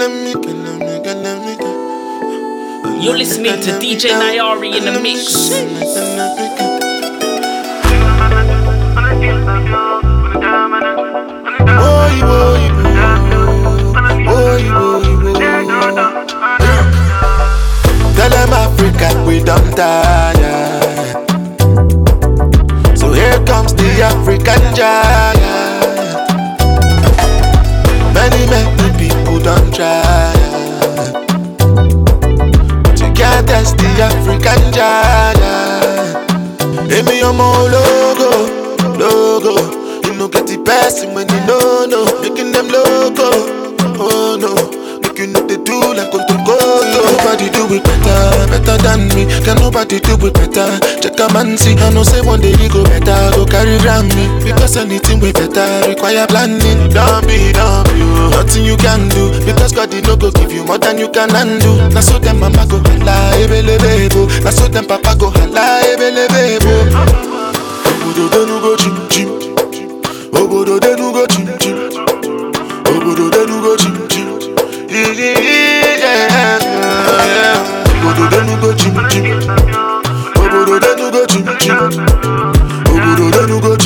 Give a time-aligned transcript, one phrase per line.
[0.00, 0.08] You're
[3.18, 5.50] listening to DJ Nyari in the mix.
[18.16, 20.80] Tell them Africa we don't tire.
[22.96, 25.40] So here comes the African giant.
[28.14, 28.79] Many, many
[37.30, 38.30] Emi ọmọ ológo,
[38.98, 39.54] logo.
[40.04, 41.28] You no get the person when
[48.70, 49.26] better, than me.
[49.44, 50.68] Can nobody do it better?
[51.00, 54.26] Check a man see, I know say one day he go better, go carry Grammy.
[54.44, 56.90] Because anything we better require planning.
[56.90, 58.30] Don't be, be, oh.
[58.30, 59.30] nothing you can do.
[59.44, 61.88] Because God he no go give you more than you can undo.
[61.90, 64.26] Now so them mama go hala, ebele bebo.
[64.44, 66.74] Now so them papa go hala, ebele bebo.
[67.90, 69.28] Obodo denu go chim chim.
[70.32, 70.99] Obodo denu
[78.94, 79.02] go.
[82.90, 83.76] Obodo go.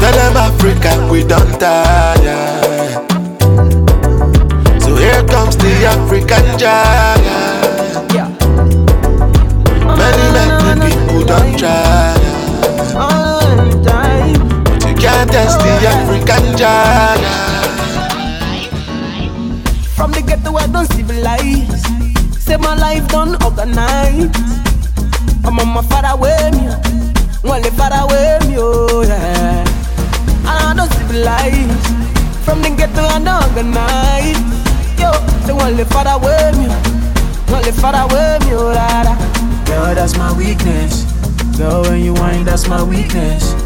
[0.00, 3.00] Tell them Africa we don't tire.
[4.80, 7.24] So here comes the African giant.
[8.14, 8.28] Yeah.
[9.96, 12.14] Many many people don't try.
[12.96, 14.40] All the time.
[14.64, 17.29] But you can't test the African giant.
[20.30, 22.44] From the ghetto, I don't civilize.
[22.44, 24.36] Say my life done organized.
[25.44, 26.70] I'm on my far away, me.
[27.42, 29.64] One live far away, me, oh yeah.
[30.46, 32.44] I don't civilize.
[32.44, 33.40] From the ghetto, I don't.
[35.00, 35.10] Yo,
[35.46, 36.68] say one live far away, me.
[37.50, 39.16] One live far away, me, oh da.
[39.66, 41.04] Girl, that's my weakness.
[41.58, 43.59] Girl, when you whine, that's my weakness.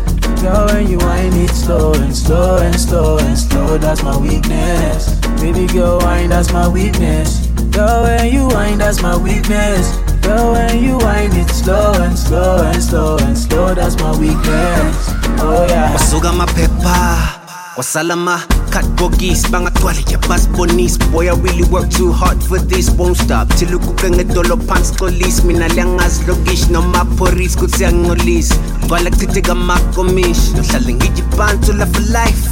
[0.44, 5.14] Girl, when you whine it slow and slow and slow and slow, that's my weakness.
[5.40, 7.46] Baby girl, whine, that's my weakness.
[7.72, 9.96] Girl, when you wind, that's my weakness.
[10.20, 14.96] Girl, when you wind it slow and slow and slow and slow, that's my weakness.
[15.40, 15.92] Oh yeah.
[15.96, 17.40] wasuka maphepha
[17.76, 18.42] wasalama
[18.74, 23.48] cut bogis bangathwali yabasibonis boy i really work too hard for this won't stop.
[23.54, 28.54] Till ukuke ngedolo phansi xolisi mina liyangazi lokishi noma phoris kuthi siyangcolisa
[28.88, 32.50] kwala kuchitheka amakomishi nohlale ngijibhantu la for life.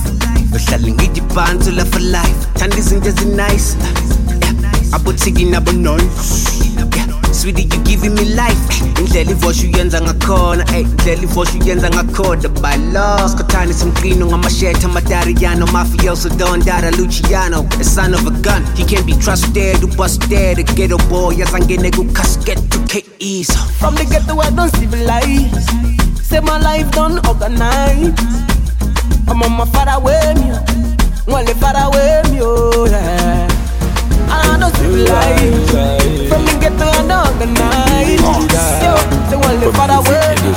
[0.53, 2.47] Nohlale ngijibhantu la for life.
[2.55, 3.77] Thanda izinto ezinice
[4.93, 6.63] abuthiki nabo noise.
[7.43, 12.49] Sweetie, you giving me life in indlela ivosho uyenza ngakhona ey indlela ivosho uyenza ngakhona
[12.49, 18.63] by lost kothani simqino ngamashetha amadariano mafioso don dara luciano a son of a gun
[18.77, 23.03] he can't be trusted ubusted a ghetto boy yazangene ku-casket to ke
[23.81, 25.67] From the ghetto, I don't civilize.
[26.25, 28.21] Say my life done organized.
[29.27, 30.53] I'm on my far away, me.
[31.27, 33.52] Live far away, me, oh yeah.
[34.33, 36.29] And I don't civilize.
[36.29, 38.21] From the ghetto, I don't organize.
[38.83, 38.93] Yo,
[39.29, 40.53] say one live far away, me.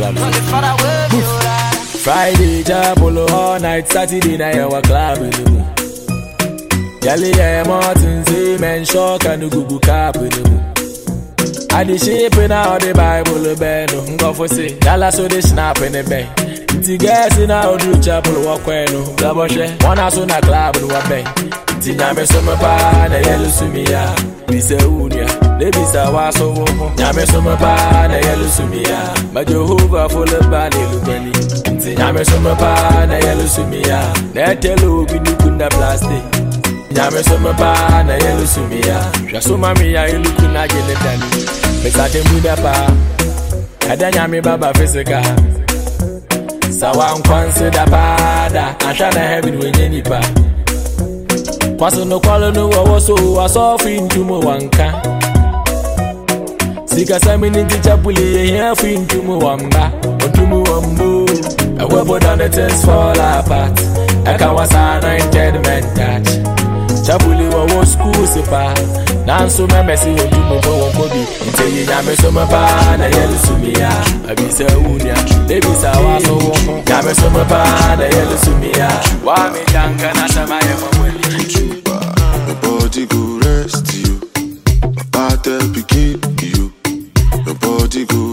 [0.00, 1.72] One live far away, me, oh yeah.
[2.04, 5.64] Friday, Japolo all night, Saturday night, our club the moon.
[7.00, 10.64] Yali, yeah, Martin, say, man, shock and the Google cap the moon.
[11.70, 15.78] I the shape in all the Bible, Ben, go for say, Yala, so they snap
[15.78, 16.47] in the bank.
[16.84, 18.86] Ti guys in our do chapel, walk when,
[19.16, 21.28] double share, one house on a club, and one bank.
[21.82, 24.02] Ti nyame so me pa na yelu sumia
[24.48, 25.28] Bise unia
[25.60, 28.98] Le bisa wa so wo ho Nyame so me pa na yelu sumia
[29.32, 31.32] Ma Jehovah full ba ne lubani
[31.80, 34.00] Ti nyame so me pa na yelu sumia
[34.34, 36.24] Na telo bi ni kunda plastic.
[36.90, 38.98] Nyame so me pa na yelu sumia
[39.30, 42.74] Hwa so ma mi ya yelu kuna jele dani Me sa te muda pa
[43.86, 45.22] Kada nyame baba physical
[46.70, 50.20] sawa nkwansi da paada ahwɛ na heaven wɔnyɛ nipa
[51.78, 54.88] kwasi nokwalo no wɔwɔ so asɔfo ntum wɔnka
[56.90, 59.84] sikasɛmi ne tikya puli yɛhiafo ntum wɔmba
[60.24, 61.08] ɔtum wɔmbo
[61.82, 63.78] ɛwɔ boda ne tins fall apart.
[64.26, 66.28] Ɛka wasa anointed men touch
[67.06, 68.74] chapuli wɔwɔ schools paa
[69.28, 72.60] nanso mɛmɛsi wɔ ntumu bɔ wɔn kɔ bi nti yi nyame so me pa
[73.00, 73.90] na yɛlu sumia
[74.30, 75.16] abisa wunia
[75.48, 77.60] lebisa waso wɔ ho nyame so me pa
[77.98, 78.88] na yɛlu sumia
[79.26, 81.28] wa mi danka na sama yɛ mɔ wɛli.
[82.48, 84.14] Your body go rest you.
[84.96, 86.72] My body begin you.
[87.44, 88.27] Your body go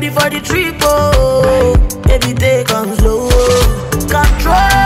[0.00, 1.76] ready for the trip oh.
[2.04, 3.28] Baby take am slow
[4.08, 4.79] Control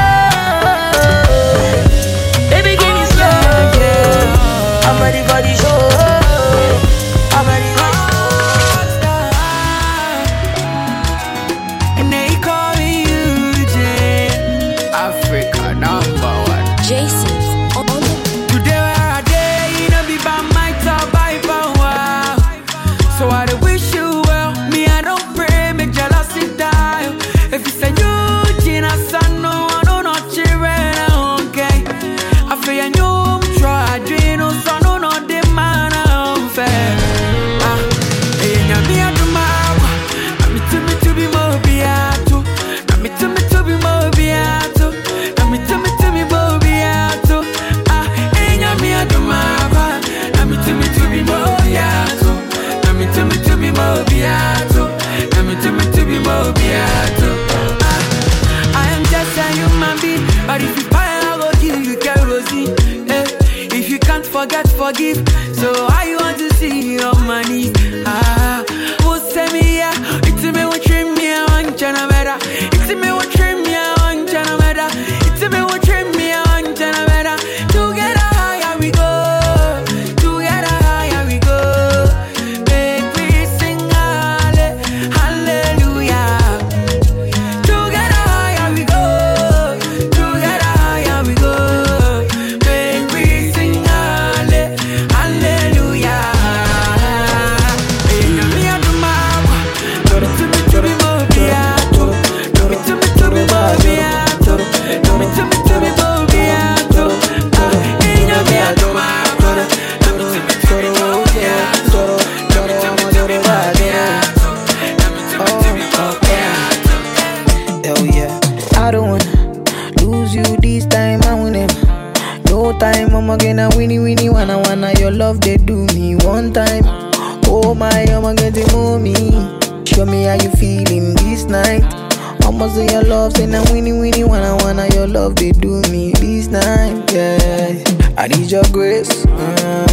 [138.55, 139.27] your grace.
[139.27, 139.87] Uh,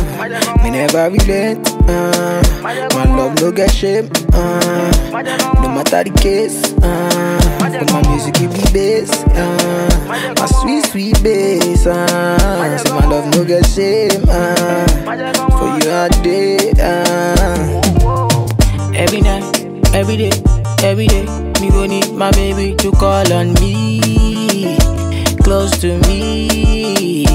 [0.63, 1.67] me never relent.
[1.89, 4.07] Uh, my love no get shame.
[4.33, 4.91] Uh,
[5.61, 6.71] no matter the case.
[6.83, 7.41] Uh,
[7.91, 9.09] my music give me bass.
[9.33, 11.87] Uh, my sweet sweet bass.
[11.87, 14.21] Uh, say my love no get shame.
[14.29, 14.85] Uh,
[15.57, 16.71] for you all day.
[16.77, 17.81] Uh.
[18.93, 19.43] Every night,
[19.95, 20.31] every day,
[20.83, 21.25] every day,
[21.59, 24.77] me go need my baby to call on me,
[25.41, 27.25] close to me,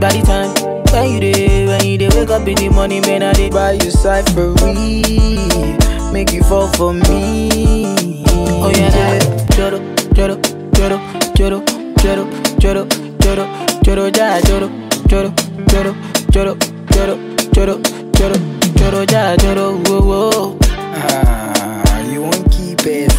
[0.00, 0.22] yeah yeah.
[0.22, 3.32] The time when you day, when you day, wake up in the morning, man, I
[3.32, 8.24] dey buy you side for real, make you fall for me.
[8.62, 9.18] Oh yeah,
[9.54, 9.80] choro,
[10.14, 10.36] choro,
[10.74, 10.98] choro,
[11.34, 11.60] choro,
[11.96, 12.24] choro,
[12.60, 12.86] choro,
[13.18, 13.44] choro,
[13.82, 14.68] choro, ja, choro,
[15.08, 15.32] choro,
[15.68, 15.92] choro,
[16.32, 16.54] choro,
[16.92, 17.14] choro,
[17.52, 17.74] choro,
[18.12, 18.36] choro,
[18.76, 20.58] choro, ja, choro, whoa, whoa.
[20.96, 23.12] Ah, you won't keep it.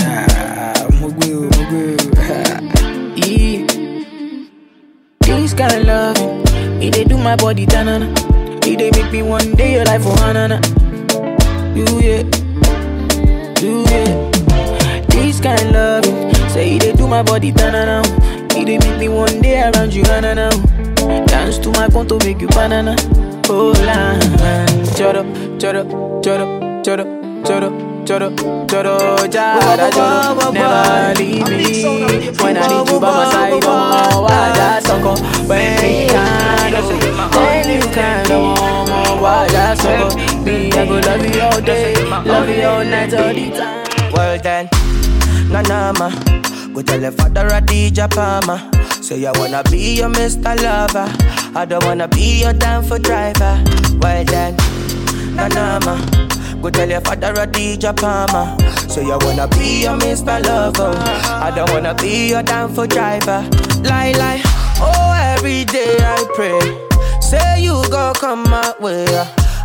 [0.00, 1.96] Ah, mugu, mugu.
[3.16, 3.69] yeah.
[5.50, 6.16] This kind of love,
[6.80, 8.06] it they do my body tanana.
[8.64, 10.60] It they make me one day your life for hanana.
[11.74, 12.22] You yeah,
[13.60, 14.30] you yeah.
[15.08, 16.04] This kind of love,
[16.52, 18.00] say it dey do my body tanana.
[18.56, 20.50] It they make me one day around you hanana.
[21.26, 22.94] Dance to my phone to make you banana.
[23.48, 24.14] Oh la,
[24.94, 25.24] choro,
[25.58, 25.82] choro,
[26.22, 26.46] choro,
[26.84, 27.04] choro,
[27.42, 27.68] choro,
[28.04, 28.30] choro,
[28.66, 30.52] choro, jada choro.
[30.52, 33.62] Never leave me when I need you by my side.
[33.64, 35.14] Oh, that sucker?
[35.46, 36.86] When me kind of,
[37.34, 38.58] when you of,
[39.22, 40.40] oh, that sucker?
[40.44, 44.12] Me, I go love you all day, love you all night, all the time.
[44.12, 44.66] Well then,
[45.50, 48.70] Nanama, go tell your father Adidja Palmer.
[49.02, 50.60] Say I wanna be your Mr.
[50.62, 51.06] Lover.
[51.58, 53.62] I don't wanna be your damn for driver.
[54.00, 54.56] Well then,
[55.36, 55.96] Nanama,
[56.62, 58.56] go tell your father Adidja Palmer.
[58.88, 60.44] Say you wanna be your Mr.
[60.44, 60.92] Lover.
[60.96, 63.48] I don't wanna be your damn for driver.
[63.82, 64.42] Lie lie,
[64.80, 66.60] oh every day I pray.
[67.20, 69.06] Say you go come my way.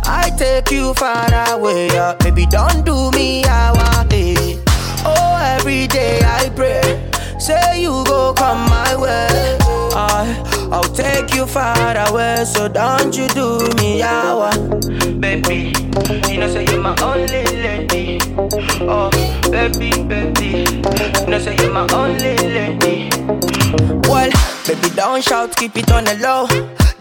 [0.08, 1.88] I take you far away.
[2.20, 4.60] Baby, don't do me how I hate.
[5.04, 7.10] Oh, every day I pray.
[7.40, 9.58] Say you go come my way.
[10.96, 12.44] Take you far away.
[12.46, 14.50] So don't you do me yawa.
[15.20, 15.72] Baby,
[16.32, 18.18] you know say you're my only lady.
[18.80, 19.10] Oh,
[19.50, 20.64] baby, baby.
[21.20, 23.10] You know say you're my only lady.
[24.08, 24.30] Well,
[24.66, 26.48] baby, don't shout, keep it on the low.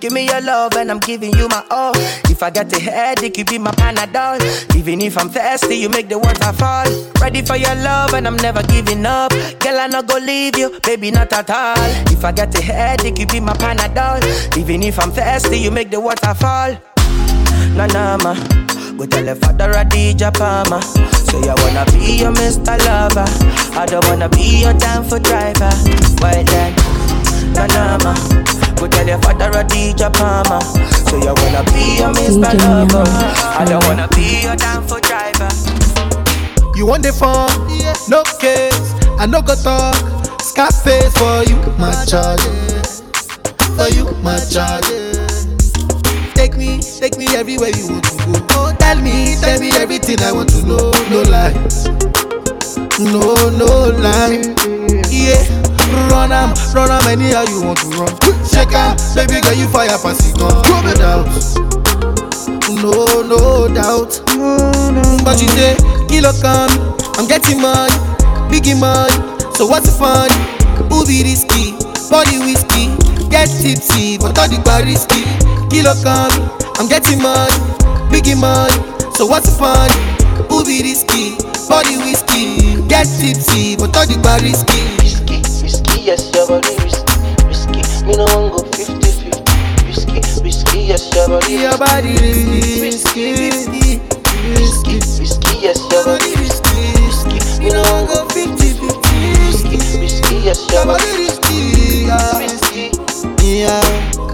[0.05, 1.91] Give me your love and I'm giving you my all.
[2.29, 4.38] If I get a headache, you be my panadol.
[4.75, 6.85] Even if I'm thirsty, you make the water fall.
[7.19, 9.31] Ready for your love and I'm never giving up.
[9.31, 11.74] Girl, I not go leave you, baby, not at all.
[12.13, 14.21] If I get a headache, you be my panadol.
[14.55, 16.77] Even if I'm thirsty, you make the water fall.
[17.74, 17.88] Na
[18.21, 18.35] ma,
[18.97, 20.83] go tell your father Adidja Palmer.
[20.83, 22.77] Say I wanna be your Mr.
[22.85, 23.25] Lover.
[23.75, 25.71] I don't wanna be your time for driver.
[26.21, 26.75] Why then?
[27.55, 28.13] Na ma,
[28.85, 30.61] go tell your father Adidja Palmer.
[31.09, 32.51] Say I wanna be your Mr.
[32.51, 33.03] DJ Lover.
[33.03, 33.59] Yama.
[33.59, 35.49] I don't wanna be your time for driver.
[36.75, 37.49] You want the fun?
[38.09, 39.95] No case, I no go talk.
[40.41, 42.41] Scarface for you, my charge.
[43.75, 44.85] For you, my charge.
[46.35, 48.33] Take me, take me everywhere you want to go.
[48.51, 50.91] Oh, tell me, tell me everything I want to know.
[51.09, 51.87] No lies,
[52.99, 54.39] no, no lie.
[55.11, 55.43] Yeah,
[56.09, 58.13] run am, run am anyhow you want to run.
[58.49, 60.53] Check out, baby girl, you fire pass it gun.
[60.69, 61.27] No doubt,
[62.81, 64.21] no, no doubt.
[65.23, 65.75] But you say,
[66.07, 66.71] kilo come,
[67.17, 67.91] I'm getting money,
[68.49, 69.13] biggie money.
[69.55, 70.29] So what's the fun?
[71.07, 71.75] Be risky?
[72.09, 72.89] Body whiskey,
[73.29, 75.21] get tipsy, but all the bar risky.
[75.69, 76.31] Kilo come,
[76.77, 77.51] I'm getting money,
[78.09, 78.73] biggie money.
[79.15, 79.89] So what's the fun?
[80.65, 81.37] Be risky?
[81.69, 84.81] Body whiskey, get tipsy, but all the bar risky.
[85.01, 87.81] risky, risky, yes, your body risky, risky.
[88.05, 89.85] Me no one go 50 50.
[89.85, 92.13] Risky, risky, yes, your body Your body
[92.81, 94.01] risky, risky,
[94.53, 97.37] risky, risky, yes, your body risky, risky.
[97.63, 98.95] Me no one go 50 50.
[99.45, 102.37] Risky, risky, yes, your body risky, yeah.
[102.37, 102.91] risky.
[103.41, 103.81] Yeah,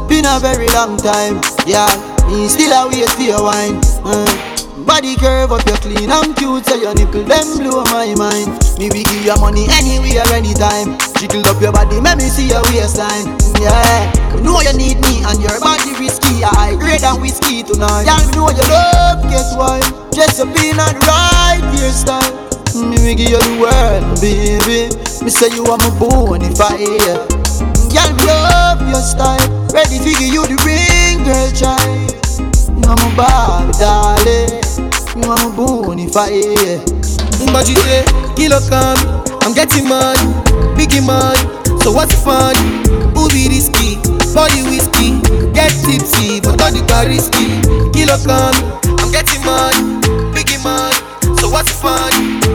[0.08, 1.40] been a very long time.
[1.66, 1.88] Yeah,
[2.28, 3.80] me still a wait for your wine.
[4.04, 4.51] Uh.
[4.86, 8.50] Body curve up, you're clean and cute, so your nipple them blow my mind.
[8.80, 10.98] Me we give you money anywhere, anytime.
[11.18, 13.30] Jiggle up your body, make me see your waistline.
[13.62, 16.44] Yeah, we know you need me and your body risky.
[16.44, 18.10] I grade than whiskey tonight.
[18.10, 19.80] We know you love, guess why?
[20.12, 22.34] Just a peanut right hairstyle.
[22.74, 24.90] Me we give you the world, baby.
[25.24, 26.82] Me say you are my bonfire.
[26.82, 29.40] Me love your style.
[29.74, 32.21] Ready to give you the ring, girl, child.
[32.82, 34.50] You are my Barbie, darling.
[35.16, 36.80] You are my bonfire.
[37.52, 38.98] But you say, kilo come,
[39.42, 40.20] I'm getting money,
[40.78, 41.40] biggie money.
[41.84, 42.56] So what's fun?
[43.16, 43.98] Who be risky?
[44.34, 45.20] Body whiskey,
[45.54, 47.60] get tipsy, but all the bar risky.
[47.92, 48.56] Kilo come,
[49.00, 50.00] I'm getting money,
[50.34, 50.96] biggie money.
[51.40, 52.12] So what's fun?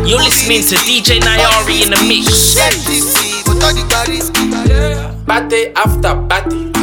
[0.06, 0.76] You're listening to?
[0.76, 2.26] DJ Nyari in the Body mix.
[2.26, 4.47] whiskey, Get tipsy, but all the bar risky.
[5.26, 6.75] Party after party.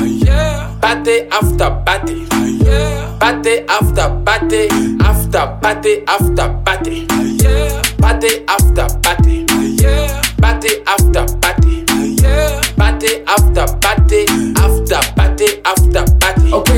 [0.84, 2.26] Party after party.
[3.18, 4.68] Party after party.
[5.00, 7.08] After party after party.
[8.02, 9.46] Party after party.
[10.42, 11.86] Party after party.
[12.76, 14.43] Party after party.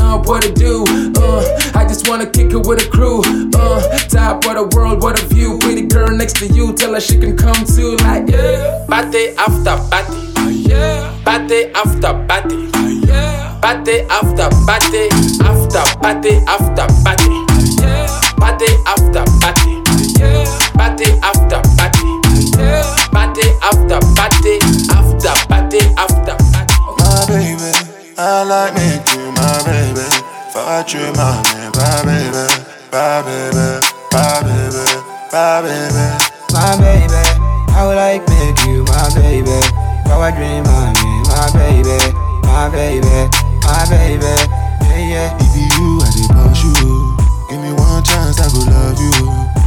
[0.00, 0.84] up, what to do?
[1.16, 1.42] Uh,
[1.74, 3.22] I just wanna kick it with a crew.
[3.54, 5.58] Uh, top of the world, what a view.
[5.58, 7.96] Pretty girl next to you, tell her she can come too.
[8.04, 8.84] Like, yeah.
[8.88, 10.28] Party after party.
[11.24, 12.70] Party after party.
[13.60, 15.08] Party after party.
[15.42, 17.44] After party after party.
[18.38, 19.82] Party after party.
[20.78, 22.08] Party after party.
[23.12, 24.58] Party after party.
[24.90, 26.76] After party after party.
[26.98, 27.67] My baby,
[28.18, 30.06] I like me too, my baby.
[30.52, 32.44] Fuck you, my man, my baby,
[32.90, 33.66] my baby,
[34.12, 34.84] my baby,
[35.32, 36.06] my baby.
[36.52, 37.22] my baby.
[37.78, 39.58] I would like make you my baby.
[40.04, 41.98] Power dream, my me, my baby,
[42.42, 43.30] my baby,
[43.62, 44.34] my baby.
[44.82, 45.38] Yeah, yeah.
[45.38, 47.14] If you I dey push you,
[47.48, 49.14] give me one chance, I go love you.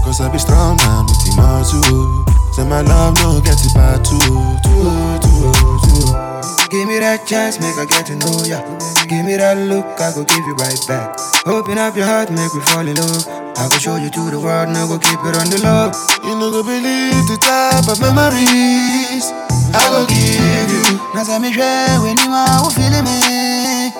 [0.04, 2.26] Cause I be strong man with the muscle.
[2.52, 5.52] Say my love no get it back too, too, too,
[5.88, 6.61] too.
[6.72, 8.64] Give me that chance, make I get to know ya.
[9.12, 11.20] Give me that look, I go give you right back.
[11.44, 13.28] Open up your heart, make me fall in love.
[13.60, 15.92] I go show you to the world, now go keep it on the low.
[16.24, 19.28] You no go believe the type of memories
[19.76, 20.96] I go give you.
[21.12, 23.92] Now say me share when you are feeling me.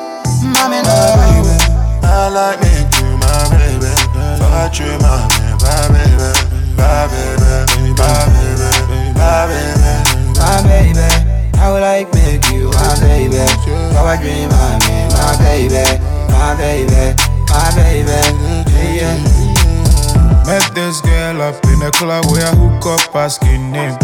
[0.56, 0.96] Mommy, no.
[2.08, 3.92] I like me you my baby.
[4.40, 6.32] Fuck you, my man, my baby,
[6.80, 9.92] my baby, my baby, my baby.
[10.40, 11.31] My baby,
[11.62, 13.38] I would like make you my baby.
[13.94, 15.86] Power dream, my me, my baby,
[16.34, 17.14] my baby,
[17.50, 18.18] my baby.
[18.74, 20.46] Yeah, yeah.
[20.46, 23.96] Met this girl up in a club where I hook up asking name.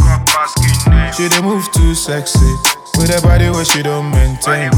[1.13, 2.53] She dey move too sexy
[2.97, 4.69] with a body where she don't maintain.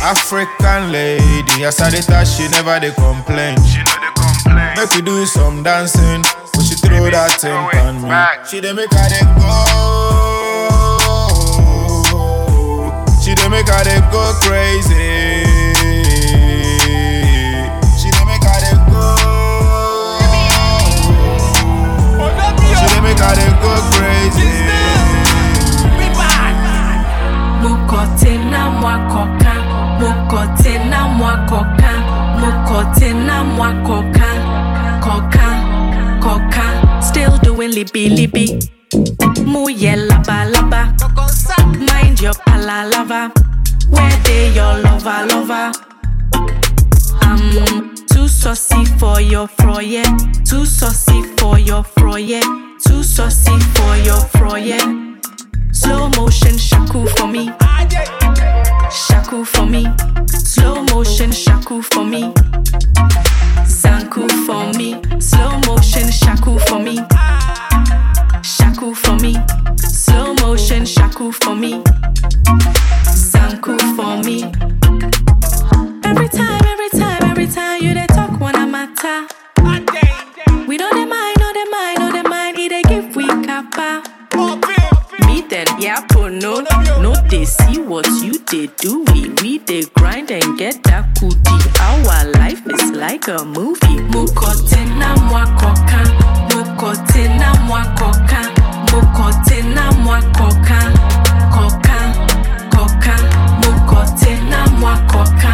[0.00, 3.56] African lady, as I dey touch, she never dey complain.
[4.76, 6.22] Make we do some dancing,
[6.54, 7.52] but she throw that thing
[7.82, 8.46] on me.
[8.48, 10.05] She dey make her dey go.
[13.46, 15.46] Dey make her dey go crazy.
[17.98, 19.04] She dey make her dey go.
[22.78, 24.50] She dey make her dey go crazy.
[35.06, 35.48] Koka,
[36.20, 36.66] koka.
[37.02, 38.46] Still doing libi libi,
[39.46, 40.82] muye laba laba.
[41.74, 43.30] Mind your palalava,
[43.90, 45.72] where they your lover lover.
[47.22, 50.02] I'm too saucy for your froye,
[50.48, 52.40] too saucy for your froye,
[52.82, 54.78] too saucy for your froye.
[55.74, 57.50] Slow motion shaku for me.
[58.90, 59.86] Shaku for me.
[60.28, 62.32] Slow motion shaku for me.
[63.66, 65.00] Zanku for me.
[65.20, 66.96] Slow motion shaku for me.
[68.42, 69.36] Shaku for me.
[70.46, 71.82] Motion shaku for me.
[73.30, 74.44] Zanku for me.
[76.04, 79.26] Every time, every time, every time you they talk when I matter.
[80.68, 82.58] We know they mind, know they mind, know they mind.
[82.58, 84.02] It they give we kappa.
[85.26, 86.60] Me then, yeah, but no,
[87.02, 89.02] no, they see what you they do.
[89.12, 91.60] We, we they grind and get that cootie.
[91.80, 93.98] Our life is like a movie.
[94.14, 96.00] Mukote na mwakoka,
[96.54, 98.50] mukote na mwakoka,
[98.92, 100.92] mukote na mwakoka,
[101.50, 101.98] koka,
[102.70, 103.16] koka,
[103.62, 105.52] mukote na mwakoka,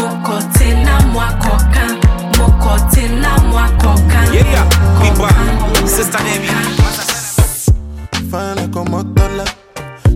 [0.00, 1.86] mukote na mwakoka,
[2.38, 4.22] mukote na mwakoka.
[4.32, 4.68] Yeah,
[5.02, 5.88] we back.
[5.88, 6.48] Sister Demi.
[8.30, 9.46] Fine like a motola.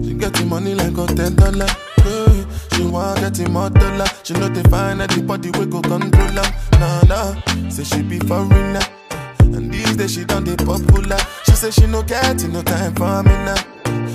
[0.05, 1.67] She get the money like a ten dollar.
[1.99, 4.07] Yeah, she want get the more dollar.
[4.23, 6.79] She know they find that the body we go control her.
[6.81, 8.81] Nah nah, say she be foreigner.
[9.55, 11.19] And these days she done the popular.
[11.45, 13.57] She say she no get no time for me now.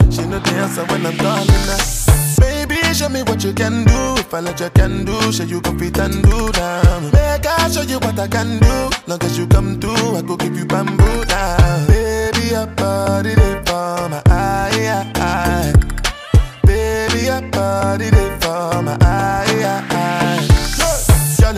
[0.10, 2.02] She no answer when I'm calling her.
[2.40, 4.16] Baby, show me what you can do.
[4.18, 7.04] If I let you can do, show you go fit and do down.
[7.12, 8.90] Make I show you what I can do.
[9.08, 11.88] Long as you come through, I go give you bamboo down.
[11.88, 15.74] Baby, your body they for my eye, eye.
[16.66, 20.21] Baby, your body they for my eye, eye.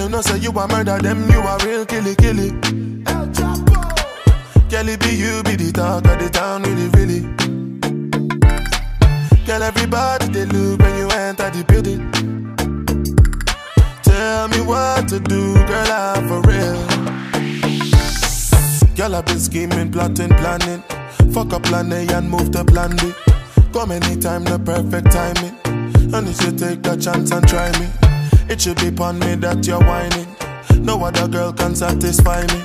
[0.04, 2.50] You know say you a murder them, you a real killy killy.
[4.70, 7.22] Girl, it be you be the talk of the town, really, really.
[9.46, 12.12] Girl, everybody they look when you enter the building.
[14.04, 16.86] Tell me what to do, girl, I'm for real.
[18.98, 20.84] Girl, I've been scheming, plotting, planning.
[21.32, 23.14] Fuck up plan A and move to plan B.
[23.72, 25.56] Come anytime, the perfect timing.
[26.14, 28.13] And you take a chance and try me.
[28.54, 30.28] It should be upon me that you're whining.
[30.86, 32.62] No other girl can satisfy me.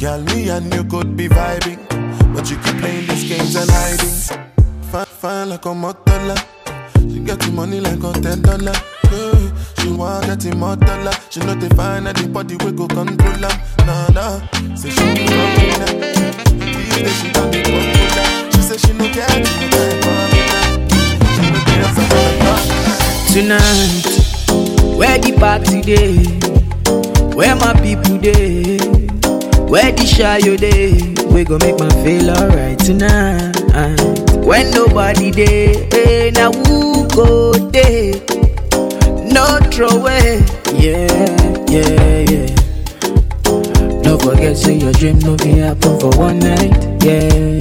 [0.00, 1.76] Girl, me and you could be vibing.
[2.34, 4.40] But you keep playing these games and hiding.
[4.90, 6.34] Fine, fine like a motola.
[7.12, 8.72] She get the money like a ten dollar.
[9.12, 11.12] Yeah, she want get the dollar.
[11.28, 13.52] She know they find the body we go control her.
[13.84, 14.40] Nah nah,
[14.76, 15.92] say she be her.
[16.56, 18.50] These days she done the popular.
[18.52, 19.28] She say she no care.
[23.28, 24.27] She Tonight,
[24.98, 26.16] where the party day?
[27.36, 28.78] Where my people day?
[29.70, 31.14] Where the shadow day?
[31.32, 33.54] We go make my feel alright tonight.
[34.44, 38.12] When nobody day, hey, eh, now who go day?
[39.30, 40.42] No throw away,
[40.74, 41.06] yeah,
[41.68, 44.02] yeah, yeah.
[44.02, 47.60] Don't forget, say your dream no be happen for one night, yeah.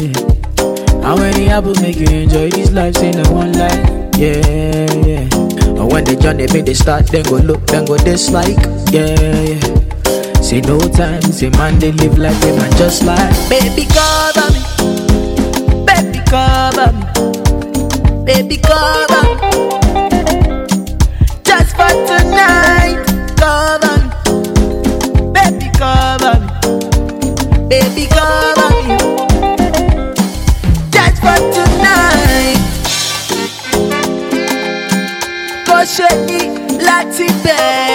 [1.04, 2.96] How many apple make you enjoy this life?
[2.96, 4.07] Say no one life.
[4.18, 5.30] Yeah, yeah.
[5.78, 8.58] And when the journey make they start, then go look, then go dislike.
[8.92, 10.42] Yeah, yeah.
[10.42, 15.86] See no time, see man they live like they man just like Baby, cover me.
[15.86, 18.26] Baby, cover me.
[18.26, 19.36] Baby, cover
[19.82, 19.87] me.
[35.98, 36.40] Ṣe ní
[36.88, 37.87] láti bẹ̀rẹ̀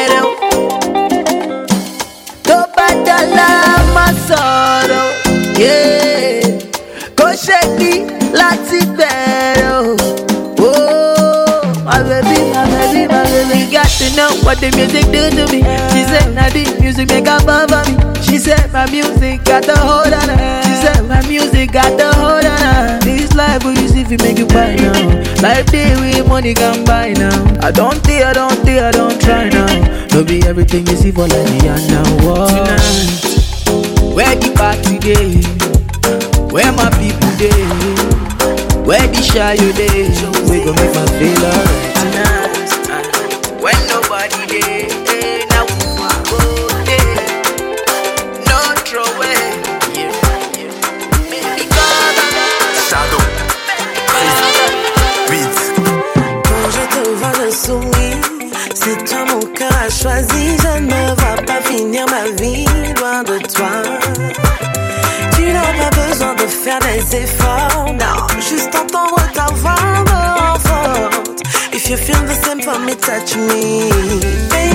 [14.44, 15.62] what the music do to me.
[15.94, 17.94] She said, now the music make her fall for me.
[18.22, 20.62] She said, my music got the hold on her.
[20.62, 22.98] She said, my music got the hold on her.
[23.00, 24.92] This life will use if you make you buy now.
[25.42, 27.34] Life day with money can buy now.
[27.60, 29.66] I don't think, I don't think, I don't try now.
[30.12, 32.04] No be everything you see for like me and now.
[32.48, 35.42] Tonight, where the party day?
[36.52, 37.64] Where my people day?
[38.84, 40.10] Where the shy you day?
[40.50, 42.41] We gon' make my feel alright tonight.
[44.12, 45.74] When nobody day, eh, now we
[46.28, 46.38] go
[46.84, 47.12] day.
[48.44, 49.40] No throw away.
[49.96, 50.12] Yeah,
[50.52, 50.72] yeah.
[51.30, 52.12] Baby, come
[52.88, 53.24] Shadow.
[55.30, 55.56] Beat.
[56.44, 58.24] Quand je te vois le sourire,
[58.74, 60.58] c'est toi mon cœur a choisi.
[60.62, 62.66] Je ne vais pas finir ma vie
[63.00, 63.72] loin de toi.
[65.36, 71.42] Tu n'as pas besoin de faire des efforts, non, juste entendre ta voix me renforce.
[71.72, 72.41] If you feel the
[73.02, 74.71] touch me.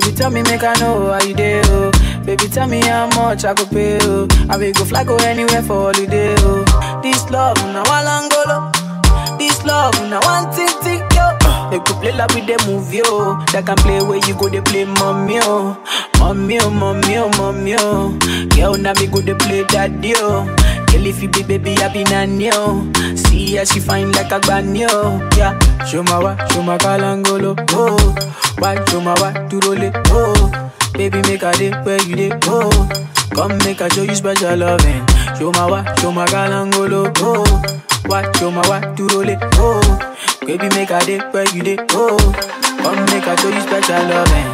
[0.00, 1.90] Baby, tell me, make I know how you there, oh?
[2.24, 4.26] Baby, tell me how much I could pay, oh?
[4.48, 7.00] I will go fly, go anywhere for holiday, oh?
[7.02, 9.38] This love, now I langolo.
[9.38, 11.36] This love, now one tick tick, yo.
[11.70, 13.44] They could play like with the movie, oh.
[13.52, 15.76] They can play where you go, they play mommy, oh.
[16.18, 18.16] Mommy, oh, mommy, oh, mommy, oh.
[18.56, 20.46] Girl, now me go, they play daddy, oh.
[20.90, 22.90] Girl, if you be baby, I be nanny, oh.
[23.14, 25.20] See how she fine like a granny, oh.
[25.36, 28.14] Yeah, show my wa, show my kalangolo, oh.
[28.58, 30.72] Why, show my wa, to roll it, oh.
[30.94, 32.88] Baby, make a day where you day, oh.
[33.34, 35.06] Come make I show you special loving.
[35.38, 37.14] Show my what, show my galangolo.
[37.18, 37.44] Oh,
[38.06, 39.38] what, show my what, to roll it.
[39.54, 39.80] Oh,
[40.44, 41.78] baby make a day where you day.
[41.92, 42.18] Oh,
[42.82, 44.50] come make I show you special loving.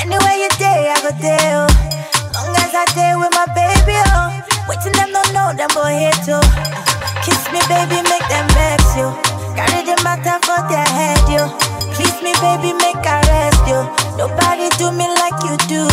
[0.00, 1.66] Anywhere you day, I go there.
[1.66, 2.30] Oh.
[2.32, 4.30] Long as I day with my baby, oh.
[4.68, 6.42] Waiting them don't know them boy here too.
[7.22, 9.08] Kiss me, baby, make them vex you.
[9.54, 11.46] Carry the matter for their head, yo.
[11.94, 13.80] Please me, baby, make I rest you.
[14.18, 15.86] Nobody do me like you do.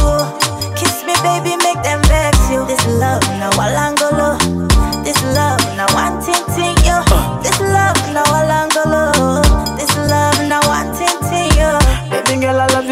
[0.73, 2.65] Kiss me, baby, make them vex you.
[2.65, 4.41] This love, now I Walangolo.
[5.05, 6.75] This love, now one ting ting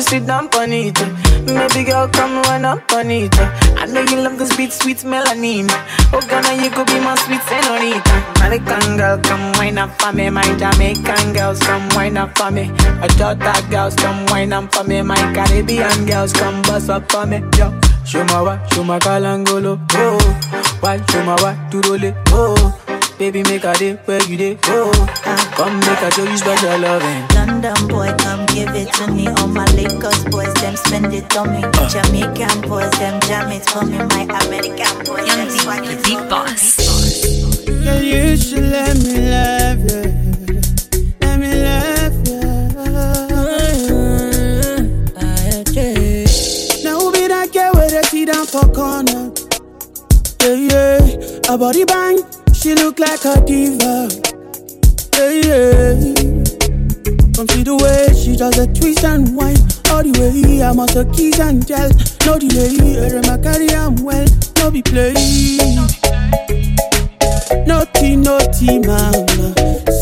[0.02, 0.96] you, sit down on it.
[1.46, 3.34] Baby girl, come run up on it.
[3.78, 5.68] I know you love this beat, sweet melanin.
[6.14, 8.16] Oh, Ghana, you could be my sweet senorita.
[8.38, 10.30] American girl, come wine up for me.
[10.30, 12.70] My Jamaican girls, come wine up for me.
[13.00, 15.02] My Jota girls, come wine up for me.
[15.02, 17.38] My Caribbean girls, come bust up for me.
[17.58, 17.74] Yo,
[18.06, 19.80] show my what, show my kalangolo.
[19.94, 22.16] Oh, why, show my what, to roll it.
[22.28, 22.91] Oh,
[23.22, 24.58] baby, make a day where you day.
[24.64, 24.92] Oh,
[25.56, 27.28] come make a show you special loving.
[27.36, 29.28] London boy, come give it to me.
[29.28, 31.62] All my Lagos boys, them spend it on me.
[31.64, 31.88] Uh.
[31.88, 34.00] Jamaican boys, them jam it for me.
[34.00, 36.78] My American boys, them swag it Deep boss.
[37.68, 40.02] Girl, you should let me love you.
[41.22, 42.42] Let me love you.
[46.84, 49.32] Now who be that girl with the sit down for corner?
[50.42, 51.54] Yeah, yeah.
[51.54, 52.24] A body bang,
[52.62, 54.08] she look like a diva.
[55.18, 55.96] Yeah, yeah.
[57.34, 59.58] Come see the way she does a twist and whine
[59.90, 61.90] All the way I'm on the keys and tell
[62.26, 64.28] No delay, her my carry I'm well.
[64.58, 65.14] No be play.
[67.66, 69.54] Naughty, naughty mama.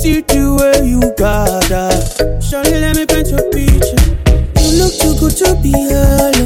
[0.04, 2.42] See the way you got her.
[2.42, 4.04] Surely let me paint your picture.
[4.60, 6.39] You look too good to be alone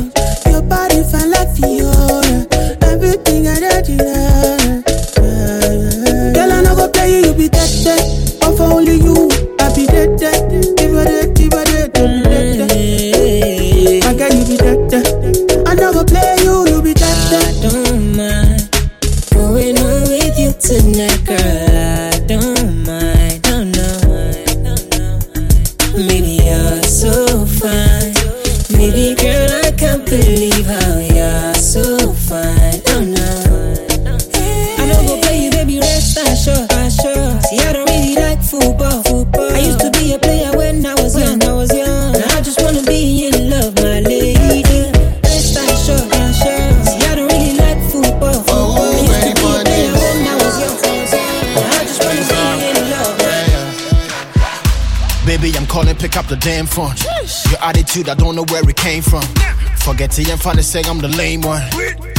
[56.63, 56.95] damn phone.
[57.51, 59.23] Your attitude, I don't know where it came from.
[59.77, 61.61] Forget it, I'm funny, say I'm the lame one.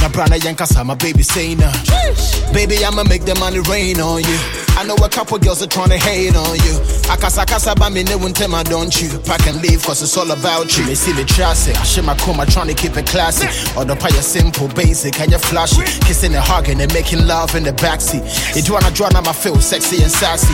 [0.00, 1.72] My brother Yankasa, my baby say nah.
[1.72, 4.38] Uh, baby, I'ma make the money rain on you.
[4.76, 6.76] I know a couple girls are trying to hate on you.
[7.08, 9.08] Akasa kasa ba me ne won't tell my don't you.
[9.20, 10.84] Pack and leave cause it's all about you.
[10.84, 13.46] They see the chassis, I share my coma trying to keep it classy.
[13.78, 15.82] Or the pie simple, basic, and you flashy.
[16.04, 18.24] Kissing and hugging and making love in the backseat.
[18.56, 20.52] It wanna draw now I feel sexy and sassy.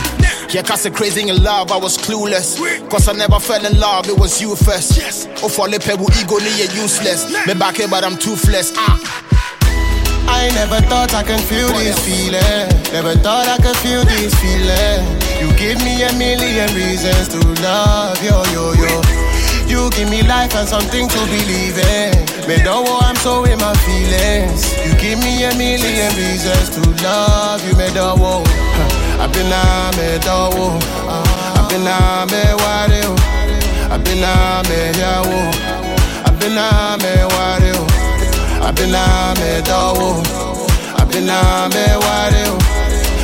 [0.51, 2.59] Yeah, cause it crazy in love, I was clueless.
[2.89, 4.97] Cause I never fell in love, it was you first.
[4.97, 5.25] Yes.
[5.41, 7.23] Oh, for the pebble ego, you useless.
[7.47, 8.73] Me back here, but I'm toothless.
[8.75, 8.99] Ah.
[10.27, 12.67] I never thought I can feel this feeling.
[12.91, 14.99] Never thought I could feel this feeling.
[15.39, 18.99] You give me a million reasons to love yo yo yo.
[19.71, 22.11] You give me life and something to believe in.
[22.43, 24.67] Me don't want I'm so in my feelings.
[24.83, 27.77] You give me a million reasons to love you.
[27.79, 28.19] Me don't
[29.21, 29.33] want.
[29.33, 30.83] Been a me don't.
[31.57, 33.01] I've been a me worry.
[33.91, 35.39] I've been a me yawo.
[36.25, 37.71] I've been a me worry.
[38.61, 40.23] I've been a me dawo.
[40.99, 42.43] I've been a me worry.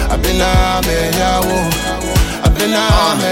[0.09, 1.57] I've been a me yawo.
[2.43, 3.27] I've been a me.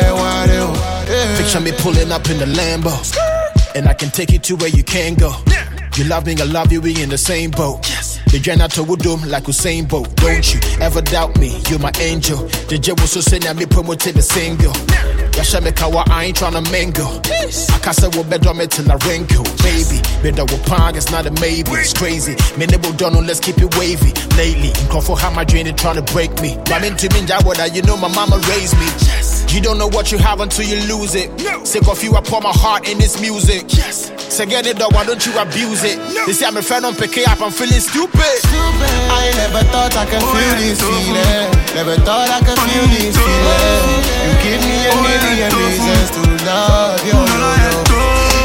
[1.38, 2.92] Picture me pulling up in the Lambo.
[3.76, 5.34] And I can take you to where you can't go.
[5.96, 7.90] You love me, I love you, we in the same boat.
[8.36, 10.14] The Jenna to Woodum like Usain Bolt.
[10.18, 12.36] Don't you ever doubt me, you're my angel.
[12.68, 14.76] The J was so send me promoted the single.
[15.40, 15.72] Yasha me
[16.12, 17.08] I ain't tryna mingle.
[17.24, 19.48] I can't say what better me till I wrinkle.
[19.64, 21.72] Baby, better with pong, it's not a maybe.
[21.80, 22.36] It's crazy.
[22.60, 24.12] Me nebo done, let's keep it wavy.
[24.36, 26.60] Lately, in for how my drain trying to break me.
[26.68, 29.35] I'm into me, Jawada, you know my mama raised me.
[29.56, 31.32] You don't know what you have until you lose it.
[31.40, 31.64] No.
[31.64, 33.64] Sick of you, I pour my heart in this music.
[33.72, 34.12] Yes.
[34.28, 35.96] So get it though, why don't you abuse it?
[36.12, 36.28] No.
[36.28, 38.20] They say I'm a friend, I'm up, I'm feeling stupid.
[38.20, 38.96] stupid.
[39.16, 41.48] I never thought I could feel this feeling.
[41.72, 44.04] Never thought I could feel this feeling.
[44.28, 47.16] You give me a million reasons to love you.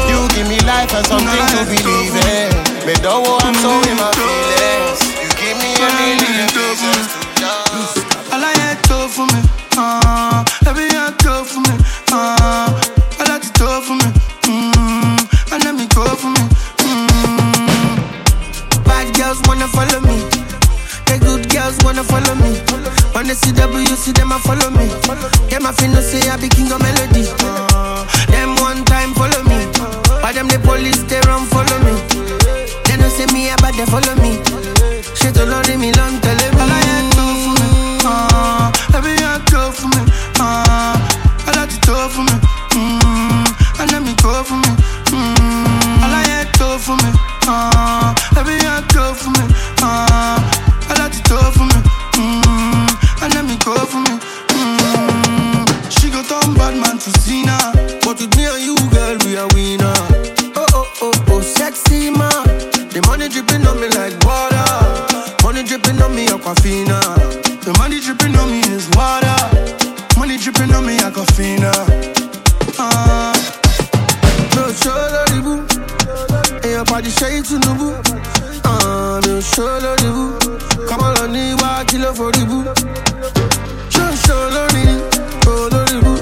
[0.07, 2.55] You give me life and something to believe in.
[2.87, 5.03] Me though I'm so in my feelings.
[5.19, 7.99] You give me a million reasons to love.
[8.31, 9.43] I like it for me.
[9.75, 10.30] Uh.
[21.71, 22.59] girls wanna follow me.
[23.15, 24.87] On the CWC, them a follow me.
[25.49, 27.27] Them a feel no say I be king of melody.
[27.39, 29.67] Uh, them one time follow me.
[30.21, 31.95] But them the police, they run follow me.
[32.85, 34.39] They no say me, but they follow me.
[35.15, 36.47] Shit alone in me, long tell me.
[36.59, 37.67] All I had to for me.
[38.03, 40.01] Uh, every had to for me.
[40.39, 40.97] Uh,
[41.47, 42.35] all I had to for me.
[42.75, 43.47] Mm,
[43.79, 44.71] and let me go for me.
[45.13, 47.11] Mm, all I had to for me.
[47.47, 49.45] Uh, every had to for me.
[49.83, 50.40] Uh,
[51.31, 51.79] tough for me.
[52.19, 53.23] Mm-hmm.
[53.23, 54.15] And let me go for me.
[54.51, 55.89] Mm-hmm.
[55.89, 57.57] She go turn bad man to Cena,
[58.03, 59.95] but with me and you, girl, we a winner.
[60.59, 62.43] Oh oh oh oh, sexy man.
[62.91, 64.67] The money dripping on me like water.
[65.43, 66.99] Money dripping on me, Aquafina.
[67.63, 69.39] The money dripping on me is water.
[70.19, 71.71] Money dripping on me, Aquafina.
[72.77, 73.30] Ah
[74.79, 75.53] show lórí bú
[76.63, 77.87] èèyàn pàdé ṣẹ́yìn tinubu
[79.23, 80.23] mi ò ṣó lórí bú
[80.87, 82.57] kọ́mọ́ lọ ní wá kí ló forí bú
[83.93, 84.83] ṣó ń ṣó lórí
[85.53, 86.13] olórí bú.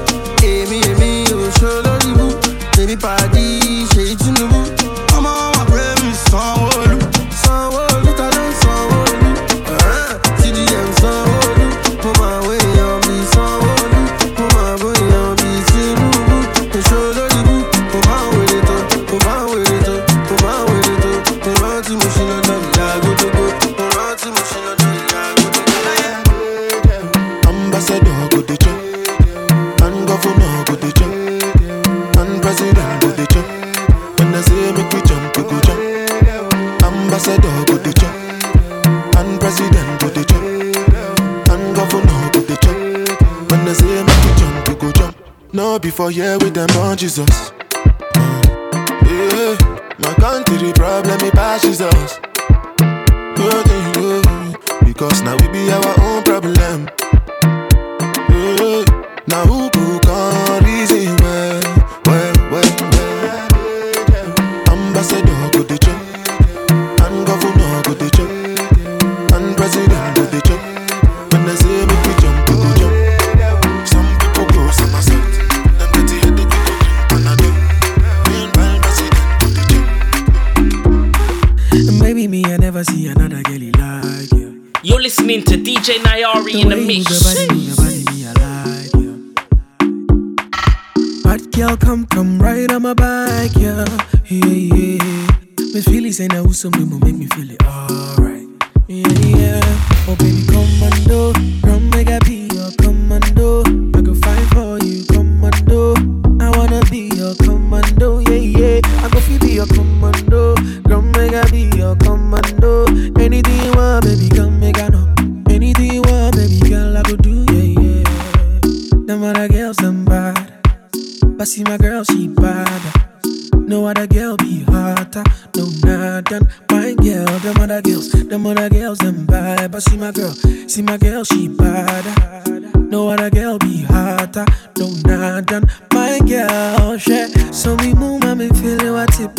[46.99, 47.48] Jesus.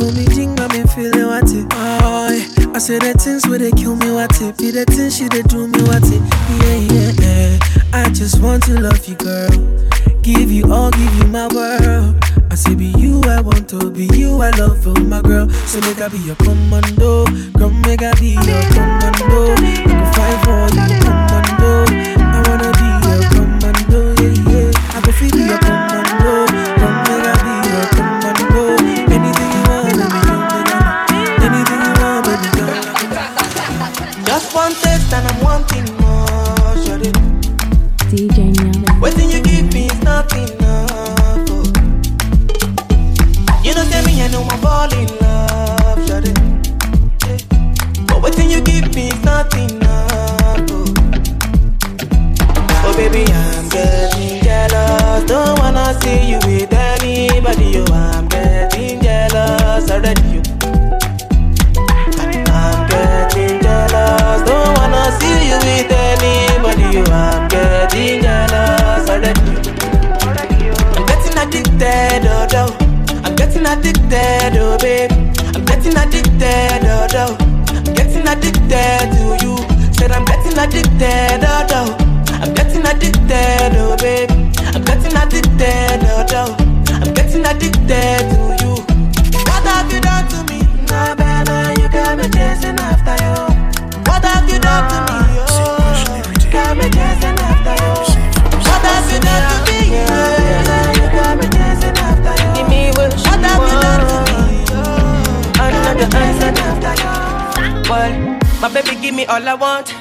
[0.00, 1.66] When me jingle, me feeling what it.
[1.72, 4.56] Oh, I say the things where they kill me what it.
[4.56, 6.22] Be the things she they do me what it.
[6.64, 7.58] Yeah, yeah, yeah.
[7.92, 9.50] I just want to love you, girl.
[10.22, 12.16] Give you all, give you my world.
[12.50, 15.80] I say be you I want to be you I love you my girl So
[15.82, 21.04] make I be your commando Girl make I be your commando I can fight for
[21.04, 21.09] you
[87.60, 88.72] addicted to you.
[89.44, 90.60] What have you done to me?
[90.88, 93.36] Nah, better you got me chasing after you.
[94.08, 95.18] What have you done to me?
[95.40, 97.92] Oh, you got me chasing after you.
[98.64, 99.78] What have you done to me?
[99.92, 102.48] Yeah, you got me chasing after you.
[102.56, 104.40] Give me what you What have you done to me?
[105.52, 105.68] Oh,
[106.14, 107.90] chasing after you.
[107.90, 109.94] Well, my baby give me all I want.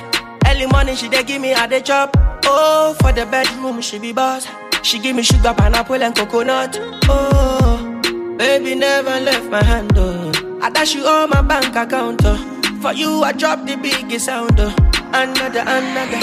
[0.47, 2.15] Early morning she dey give me a day chop.
[2.45, 4.47] Oh, for the bedroom she be boss.
[4.81, 6.79] She give me sugar, pineapple and coconut.
[7.09, 7.99] Oh,
[8.37, 9.91] baby never left my hand.
[9.95, 10.31] Oh,
[10.61, 12.21] I dash you all my bank account.
[12.23, 12.37] Oh,
[12.81, 14.59] for you I drop the biggest sound.
[14.59, 14.73] Oh,
[15.13, 16.19] another, another.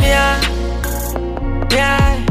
[0.00, 0.38] Me, ah,
[1.72, 2.24] yeah.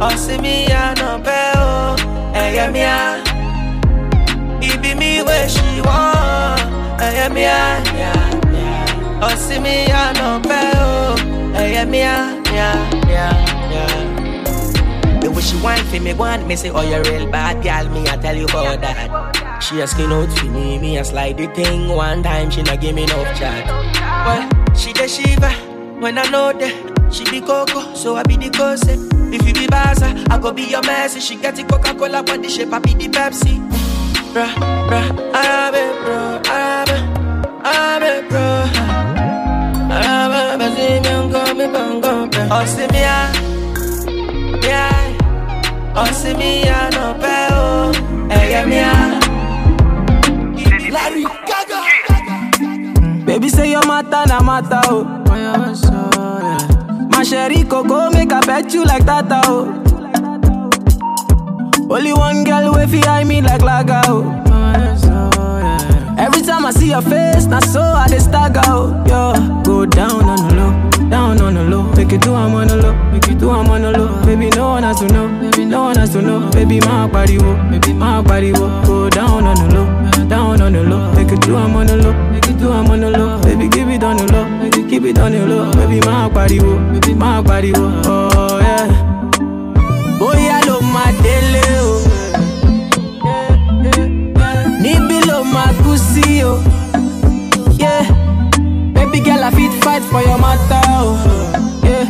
[0.00, 1.52] Ah, no pay.
[1.56, 1.96] Oh,
[2.34, 3.22] hey, yeah, me, ah.
[4.60, 6.60] It be me where she want.
[9.38, 10.72] See me, ah, no pay.
[10.76, 11.16] Oh,
[11.54, 12.44] hey, yeah, me, ah,
[15.34, 18.16] way she want for me, want me say, oh, you real bad girl, me, I
[18.16, 19.62] tell you about that.
[19.62, 22.94] She asking out for me, me, I slide the thing one time, she not give
[22.94, 23.66] me no chat.
[24.26, 25.50] Well, she the shiva,
[26.00, 28.82] when I know that, she be coco, so I be the cose.
[28.86, 31.18] If you be Baza, I go be your mercy.
[31.20, 33.58] She get the Coca-Cola, but the shape, I be the Pepsi.
[34.32, 34.52] Bruh,
[34.86, 36.96] bruh, Arabe, bro, Arabe,
[37.64, 38.64] Arabe, bro.
[39.90, 42.48] Arabe, bazi, mi ango, mi bango, bro.
[42.50, 43.32] Oh, see me, ah,
[44.62, 45.03] yeah.
[45.96, 46.10] Ah,
[46.92, 47.92] no, pe, oh.
[48.28, 49.20] Hey, yeah, me, ah.
[50.90, 51.80] Larry Gaga.
[53.24, 55.04] Baby say your matter na matter oh.
[57.10, 59.66] My sherry coco make I bet you like that oh.
[61.90, 64.24] Only one girl way fi eye me like laga oh.
[66.18, 68.62] Every time I see your face, na so I dey stagger.
[69.08, 69.34] Yo,
[69.64, 70.63] go down on the low,
[71.36, 71.82] down on the low.
[71.94, 74.24] Make it do I'm on the low, make it do I'm on the low.
[74.24, 76.50] Baby no one has to know, baby no one has to know.
[76.50, 78.68] Baby my body wo, baby my body wo.
[78.86, 81.12] Go down on the low, down on the low.
[81.14, 83.40] Make it do I'm on the low, make it do I'm on the low.
[83.42, 85.72] Baby give it on the low, keep it on the low.
[85.72, 88.02] Baby my body wo, baby my body wo.
[88.06, 88.88] Oh yeah.
[90.18, 92.00] Bóyá ló máa délé o.
[94.80, 96.58] Níbí ló máa kú sí o.
[97.78, 98.06] Yeah.
[98.94, 99.72] Baby girl, I fit
[100.10, 101.16] for your matter oh.
[101.26, 101.86] o.
[101.86, 102.08] Yeah.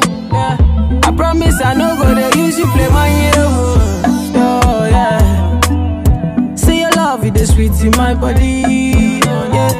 [1.04, 3.32] I promise I no go dey use you play my yo.
[3.36, 4.32] Oh.
[4.36, 6.54] oh, yeah.
[6.56, 9.20] Say your love, it is sweet in my body.
[9.24, 9.70] Oh, yeah.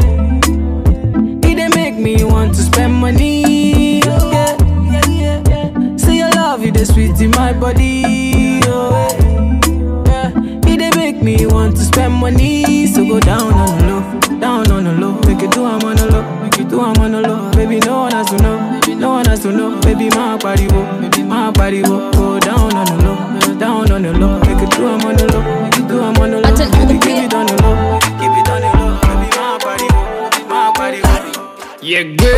[1.47, 4.03] It make me want to spend money.
[4.05, 5.97] Oh, yeah.
[5.97, 8.61] Say your love, it is sweet in my body.
[8.65, 9.09] Oh,
[10.07, 10.33] yeah.
[10.67, 12.87] It make me want to spend money.
[12.87, 15.12] So go down on the low, down on the low.
[15.27, 16.23] Make it do I'm on the low,
[16.75, 17.51] make it do I'm on the low.
[17.53, 19.81] Baby, no one has to know, no one has to know.
[19.81, 22.11] Baby, my body wo, baby, my body wo.
[22.12, 24.39] Go down on the low, down on the low.
[24.41, 26.57] Make it do I'm on the low, make it do I'm on the low.
[26.57, 28.99] Baby, keep it on the low, keep it on the low.
[29.03, 30.03] Baby, my body wo,
[30.49, 31.14] my body wo.
[31.83, 32.35] yegwe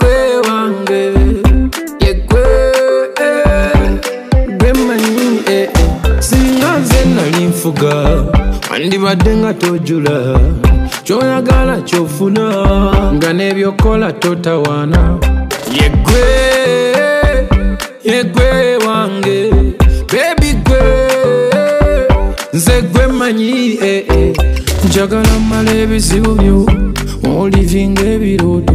[0.00, 0.16] gwe
[0.48, 1.02] wange
[2.00, 2.44] yegwe
[4.58, 5.70] gwe manyi eh, eh.
[6.20, 7.94] singa nze nali nfuga
[8.70, 10.40] wandibadde nga tojula
[11.06, 12.44] kyoyagala kyofuna
[13.14, 15.00] nga n'ebyokola totawaana.
[15.78, 16.24] Yegwe
[18.04, 19.38] yegwe wange
[20.12, 20.82] bebi gwe
[22.54, 24.32] nze gwe manyi eh, eh.
[24.86, 26.66] njagala mmala ebizibu byo
[27.40, 28.74] olivinga ebirooto.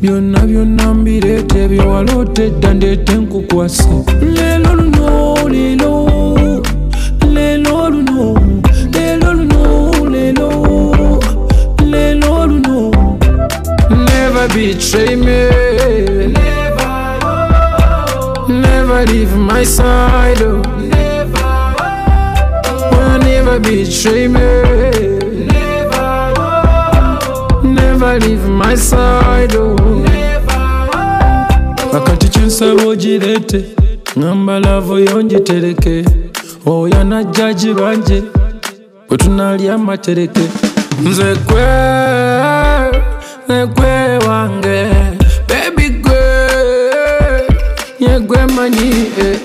[0.00, 3.88] Byonna byonna mbireete byewaloota edda ndeete nkukwase.
[4.34, 6.09] Leero luno leero
[14.60, 15.48] betray me.
[18.60, 20.60] Never leave my side oh.
[22.92, 24.48] will never betray me.
[27.78, 29.76] Never leave my side oh.
[31.96, 33.64] akati kyensaba ogirete
[34.18, 36.04] ngamba lavo yongitereke
[36.66, 38.22] oyo najjaji banje
[39.08, 40.40] bwe tunalya amatereke
[41.04, 42.20] nze gwe
[43.50, 44.86] negwe wange
[45.48, 46.22] bebi gwe
[47.98, 49.38] yegwe manyi eh, eh.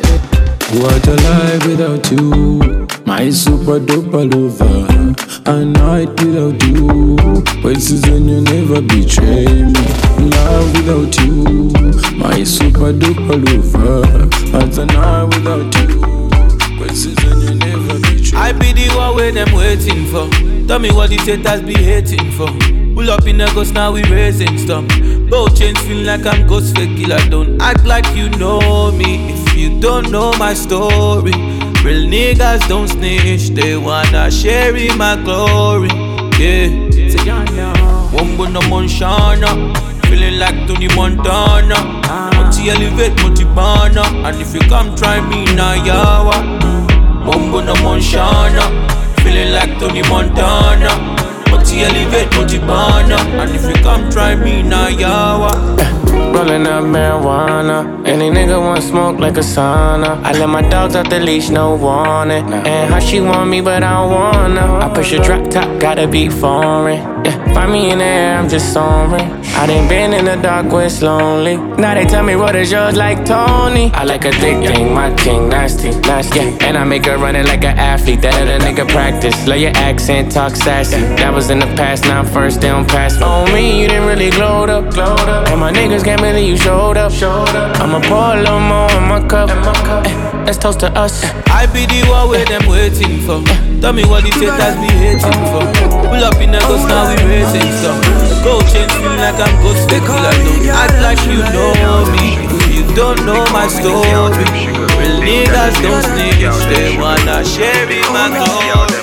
[0.80, 5.16] What a life without you, my super duper lover.
[5.48, 7.18] A night without you,
[7.62, 9.74] places when you never betray me.
[10.36, 11.72] Love without you,
[12.18, 14.06] my super duper lover.
[14.58, 16.30] As a night without you,
[16.78, 18.38] places you never betray me.
[18.38, 20.30] I be the one where them waiting for.
[20.68, 22.50] Tell me what the haters be hating for.
[22.96, 24.86] Pull up in a ghost, now we raising stuff.
[25.30, 27.20] Both chains feel like I'm ghost fake killer.
[27.30, 31.34] Don't act like you know me if you don't know my story.
[31.84, 35.90] Real niggas don't snitch, they wanna share in my glory.
[36.40, 36.70] Yeah,
[38.14, 39.76] Wombo no Monshana,
[40.08, 41.76] feeling like Tony Montana.
[42.36, 47.26] Multi elevate, multi banner, and if you come try me now, yawa.
[47.28, 48.64] Wombo no Monshana,
[49.22, 51.15] feeling like Tony Montana.
[51.56, 53.28] Mo ti elevate, mo ti burn up.
[53.40, 55.96] And if you come try me now, yawa.
[56.36, 58.08] Up marijuana.
[58.08, 60.22] Any nigga want smoke like a sauna.
[60.24, 62.52] I let my dogs out the leash, no warning.
[62.54, 64.86] And how she want me, but I don't wanna.
[64.86, 67.00] I push a drop top, gotta be foreign.
[67.26, 69.32] Yeah, find me in the air, I'm just soaring.
[69.58, 71.58] I done been in the dark where it's lonely.
[71.58, 73.92] Now they tell me what is yours like Tony.
[73.94, 76.40] I like a thick thing, my king, nasty, nasty.
[76.40, 78.22] Yeah, and I make her run it like an athlete.
[78.22, 79.48] That other nigga practice.
[79.48, 81.00] Love your accent, talk sassy.
[81.20, 83.26] That was in the past, now first, they don't pass me.
[83.26, 85.48] On me, you didn't really glowed up, glowed up.
[85.50, 87.80] And my niggas can't believe you showed up, showed up.
[87.80, 89.50] I'ma pour a little more in my cup.
[90.06, 91.24] Eh, let's toast to us.
[91.48, 93.44] I be the one where them waiting for.
[93.82, 95.66] Tell me what the haters be hating for.
[96.10, 98.00] Pull up in the ghost, now we racing some.
[98.42, 100.02] Go change, feel like I'm ghost killer.
[100.08, 102.42] Don't act like you know me.
[102.74, 104.08] You don't know my story,
[104.98, 106.42] real niggas don't snitch.
[106.72, 108.95] They wanna share me my glory.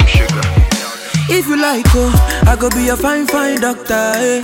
[1.29, 2.13] If you like, oh,
[2.47, 4.43] I go be a fine, fine doctor, eh.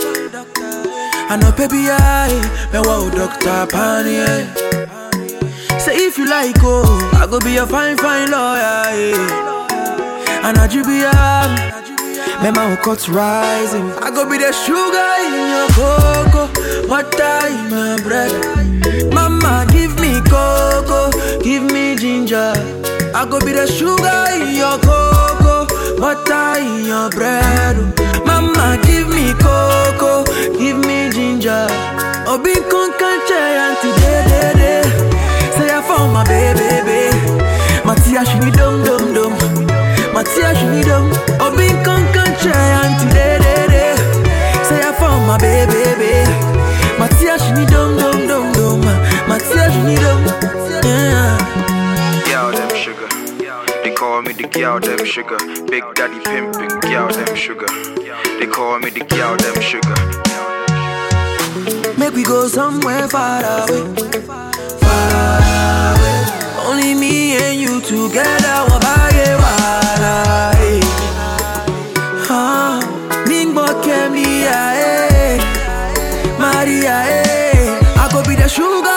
[1.31, 2.29] I know, baby, I,
[2.73, 5.79] me wow, doctor, pani, eh.
[5.79, 6.85] Say if you like, oh,
[7.21, 9.15] I go be a fine, fine lawyer, eh.
[10.45, 13.91] And I be a, me my cuts rising.
[14.01, 16.49] I go be the sugar in your cocoa,
[16.89, 19.13] butter in my bread.
[19.13, 21.11] Mama, give me cocoa,
[21.43, 22.53] give me ginger.
[23.15, 25.08] I go be the sugar in your cocoa,
[25.99, 27.77] butter in your bread.
[28.25, 30.25] Mama, give me cocoa,
[30.59, 31.67] give me ginger.
[32.27, 34.75] Obi con canche anti de de de.
[35.57, 37.17] Say I found my baby, baby.
[37.85, 39.33] Matia she need dum dum dum.
[40.15, 41.11] Matia she need dum.
[41.41, 43.85] Obi con canche anti de de de.
[44.69, 46.13] Say I found my baby, baby.
[47.01, 48.81] Matia she need dum dum dum dum.
[49.29, 50.21] Matia she need dum.
[50.85, 51.39] Yeah.
[52.27, 53.18] Girl, them sugar.
[53.99, 55.39] Call me the girl, them sugar.
[55.67, 57.67] Big daddy pimpin', girl, them sugar.
[58.39, 59.97] They call me the girl, them sugar.
[61.99, 63.83] Make we go somewhere far away.
[64.79, 65.43] Far
[65.91, 66.21] away.
[66.65, 68.47] Only me and you together.
[74.61, 75.37] Ah, eh.
[76.39, 77.81] Maria, eh.
[77.99, 78.88] I go be the sugar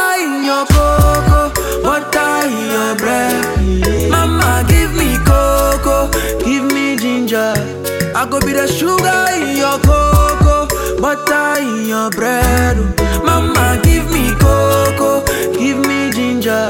[8.21, 10.67] I go be the sugar in your cocoa,
[11.01, 12.77] butter in your bread.
[13.25, 15.25] Mama, give me cocoa,
[15.57, 16.67] give me ginger.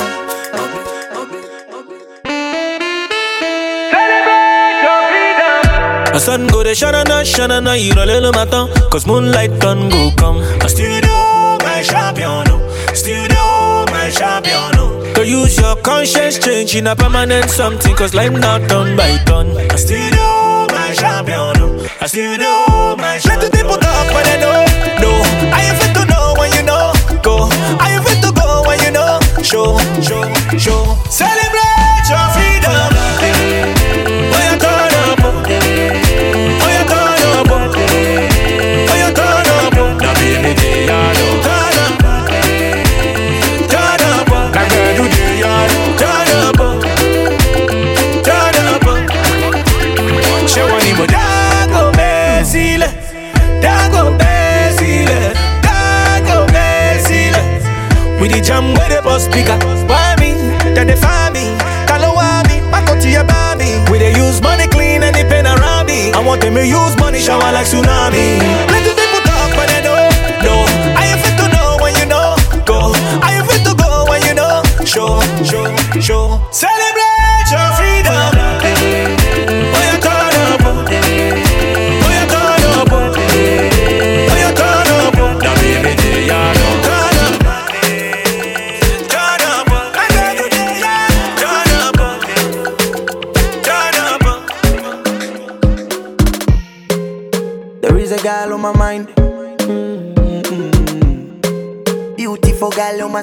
[6.14, 10.38] A sun go de shanana, shanana, il a le matin, cause moonlight can go come.
[10.64, 12.94] A studio, my champion, oh.
[12.94, 14.72] studio, my champion.
[14.80, 15.14] oh.
[15.14, 19.50] Go use your conscience, change in a permanent something, cause life not done by done.
[19.70, 20.41] A studio,
[20.92, 21.88] my champion, oh.
[22.02, 22.52] a studio,
[22.98, 23.40] my champion.
[23.40, 24.60] Let the people talk, but they know,
[25.00, 25.12] no.
[25.56, 26.92] I am fit to know when you know,
[27.24, 27.48] go.
[27.80, 30.28] I am fit to go when you know, show, show,
[30.60, 30.98] show.
[31.10, 31.41] Celebrate
[59.20, 59.58] speaker,
[59.88, 60.32] why me?
[60.76, 61.58] Then they find me,
[61.88, 62.04] call
[62.48, 63.80] me, back out to your baby.
[63.92, 66.12] We they use money clean and they pen around me.
[66.14, 68.40] I want them to use money shower like tsunami.
[68.72, 70.10] Let the people talk, but they know,
[70.46, 70.56] no.
[70.96, 72.36] I to know when you know,
[72.66, 72.94] go.
[73.22, 75.68] I to go when you know, show, show,
[76.00, 76.40] show.
[76.52, 76.71] Celebrate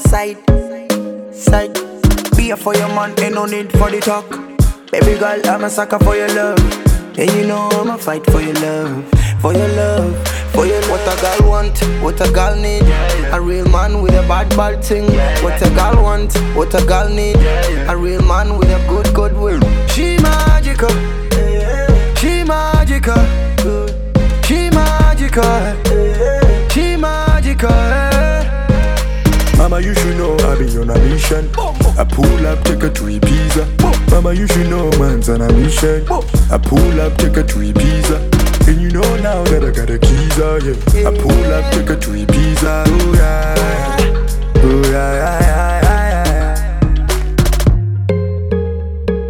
[0.00, 0.38] side.
[1.32, 1.74] Side.
[2.36, 4.28] Be for your man, ain't no need for the talk.
[4.90, 6.58] Baby girl, I'm a sucker for your love.
[7.18, 9.04] And you know I'ma fight for your love.
[9.40, 10.28] For your love.
[10.52, 12.82] For your What a girl want, what a girl need.
[13.32, 15.04] A real man with a bad, bad thing.
[15.42, 17.36] What a girl want, what a girl need.
[17.88, 19.60] A real man with a good, good will.
[19.88, 20.88] She magical.
[22.16, 23.24] She magical.
[24.44, 26.07] She magical.
[29.68, 31.50] Mama, you should know I be on a mission.
[31.98, 34.10] I pull up, take her to Ibiza.
[34.10, 36.06] Mama, you should know man's on a mission.
[36.50, 38.66] I pull up, take her to Ibiza.
[38.66, 40.72] And you know now that I got the keys out, yeah.
[41.06, 43.56] I pull up, take her to Ibiza, oh yeah.
[44.56, 46.80] Oh yeah, yeah, yeah, yeah.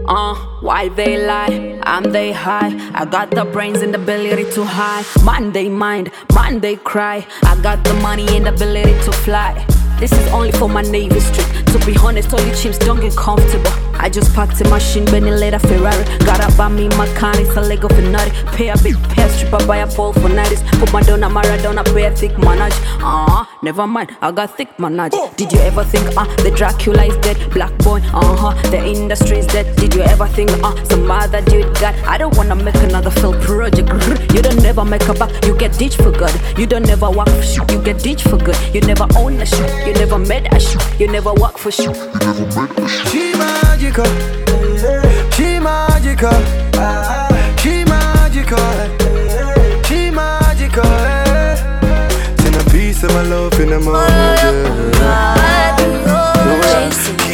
[0.07, 1.81] Uh, why they lie?
[1.83, 2.93] I'm they high.
[2.95, 4.65] I got the brains and the ability to.
[5.25, 6.13] Man they mind,
[6.61, 7.27] they cry.
[7.43, 9.67] I got the money and the ability to fly.
[9.99, 11.67] This is only for my Navy street.
[11.73, 13.73] To be honest, all you chimps don't get comfortable.
[14.01, 16.05] I just packed a machine, Benny later Ferrari.
[16.21, 18.31] Got up by me, my car, it's a Lego nutty.
[18.57, 20.63] Pay a big pair stripper, buy a ball for nights.
[20.79, 22.75] Put my donut, Maradona, pay a thick manage.
[23.03, 25.15] Uh, never mind, I got thick manage.
[25.37, 27.51] Did you ever think, uh, the Dracula is dead?
[27.53, 29.75] Black boy, uh huh, the industry is dead.
[29.77, 31.95] Did you ever think, uh, some other dude got?
[32.07, 33.89] I don't wanna make another failed project.
[34.39, 36.33] You don't never make a back, you get ditched for good.
[36.57, 38.57] You don't work for shit, you get ditched for good.
[38.73, 41.95] You never own a shoe, you never made a shoe, you never work for shoe.
[43.09, 44.05] She magical,
[45.33, 46.39] she magical,
[47.63, 48.69] she magical,
[49.87, 50.85] she magical.
[52.39, 55.37] Send a piece of my love in the morning, yeah.
[56.53, 57.28] Yeah.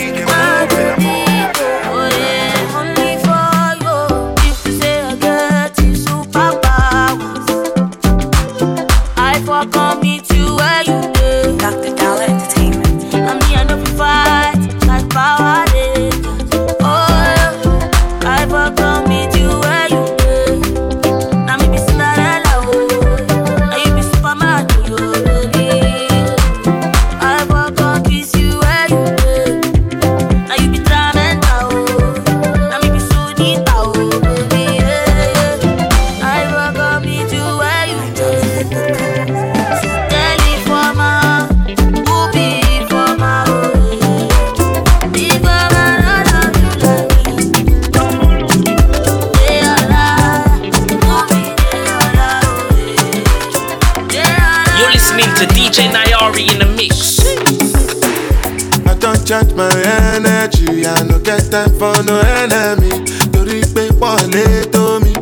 [59.25, 59.71] Charge my
[60.15, 62.91] energy, I no get time for no enemy.
[63.33, 65.13] Torí pé wọ́n lé tó mi.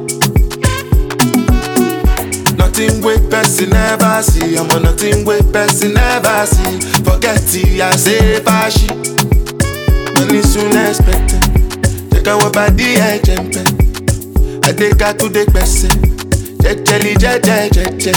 [2.58, 6.80] Nothing wey person never see, ọmọ nothing wey person never see.
[7.04, 8.88] Forget it, I say fashi.
[10.16, 11.42] Money soon expected,
[12.10, 13.64] jẹ́ ká wọ́n bá dí ẹ̀jẹ̀ ń pẹ́.
[14.68, 15.90] Adéka tún dé gbẹ̀sẹ̀,
[16.62, 18.16] jẹ́jẹ́lì jẹ́jẹ́ jẹ́jẹ́.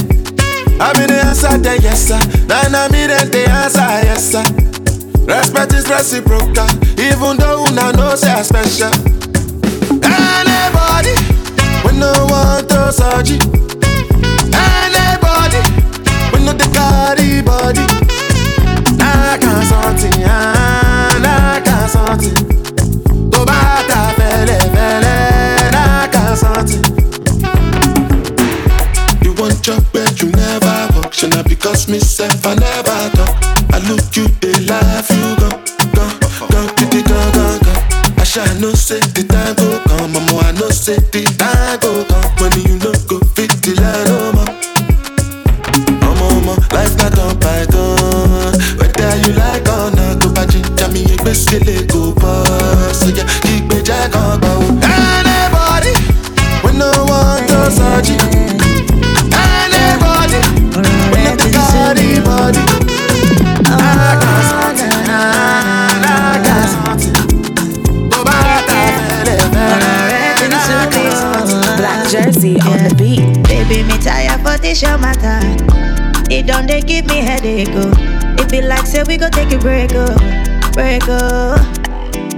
[0.78, 2.20] I'm in the answer, then yes sir.
[2.50, 4.44] I'm in the answer, yes sir.
[5.28, 6.68] Respect is reciprocal,
[7.00, 8.92] even though una know say I special.
[10.04, 11.16] Anybody,
[11.84, 13.40] we no want to surgery.
[14.54, 15.62] Anybody,
[16.32, 17.86] we no the carry body.
[19.02, 22.36] I can't something, I can't something.
[23.34, 24.16] I can't.
[29.24, 33.36] You want you never because myself I never talk.
[33.74, 35.10] I look you, they laugh,
[38.38, 42.04] I shall no say the time go come, mama, I know say the time go
[42.04, 42.28] come.
[42.44, 44.52] When you no go fit the line, no oh, more.
[46.04, 48.52] Mama, oh, mama, life not on python.
[48.76, 51.64] Whether you like or not, go back to me, you best kill
[74.82, 75.40] your matter.
[76.30, 77.92] It don't they give me headache, oh.
[78.40, 80.16] It be like say we go take a break, oh,
[80.74, 81.56] break, oh.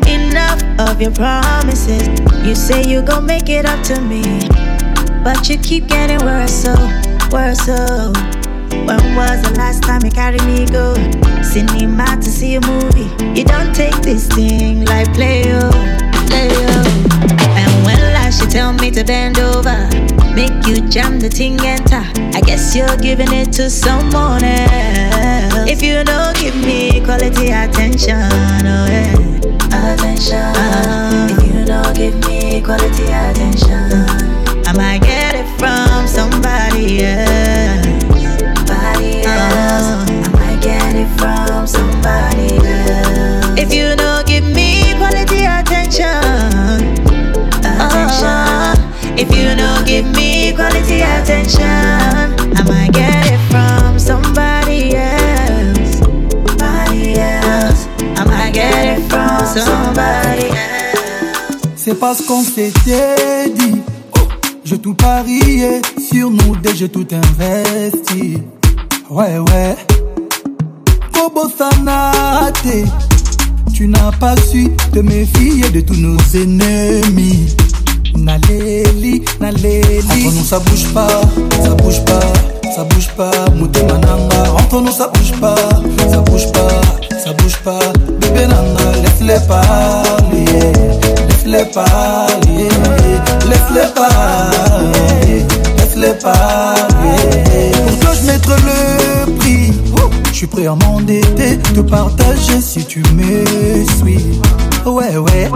[0.08, 2.08] Enough of your promises.
[2.46, 4.24] You say you gon' make it up to me,
[5.24, 6.74] but you keep getting worse, so
[7.32, 8.14] worse, so.
[8.86, 10.94] When was the last time you carried me go?
[11.44, 13.10] Cinema to see a movie.
[13.38, 15.72] You don't take this thing like play, oh,
[16.28, 17.58] play, oh.
[17.58, 19.90] And when last you tell me to bend over,
[20.38, 22.04] make you jam the thing enter.
[22.38, 25.68] I guess you're giving it to someone else.
[25.68, 29.37] If you don't give me quality attention, oh yeah.
[62.08, 63.82] C'est parce qu'on s'était dit
[64.64, 68.38] J'ai tout parié sur nous j'ai tout investi.
[69.10, 69.76] Ouais, ouais.
[71.14, 72.86] Bobo Sanate,
[73.74, 77.54] tu n'as pas su te méfier de tous nos ennemis.
[78.16, 80.00] Naléli, Naléli.
[80.00, 81.22] Entre nous, ça bouge pas,
[81.62, 83.50] ça bouge pas, ça bouge pas.
[83.54, 85.56] Mouté Mananga, entre nous, ça bouge pas,
[86.10, 87.80] ça bouge pas, ça bouge pas.
[88.22, 90.46] Bébé Nanga, laisse-les parler,
[91.48, 92.70] laisse-les parler,
[93.50, 95.46] laisse-les parler,
[95.78, 97.72] laisse-les parler.
[97.88, 99.72] Pour toi, je mettrai le prix.
[100.32, 103.46] Je suis prêt à m'endetter, te partager si tu me
[103.98, 104.40] suis.
[104.86, 105.50] Ouais, ouais.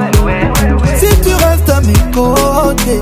[0.97, 3.01] Si tu restes à mes côtés,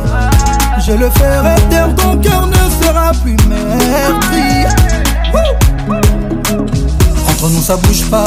[0.85, 4.65] je le ferai taire, ton cœur ne sera plus meurtri.
[7.29, 8.25] Entre nous, ça bouge pas,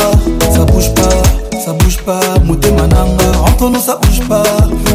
[0.54, 1.22] ça bouge pas,
[1.64, 2.20] ça bouge pas.
[2.44, 4.42] Mouté mananga, entre nous, ça bouge pas,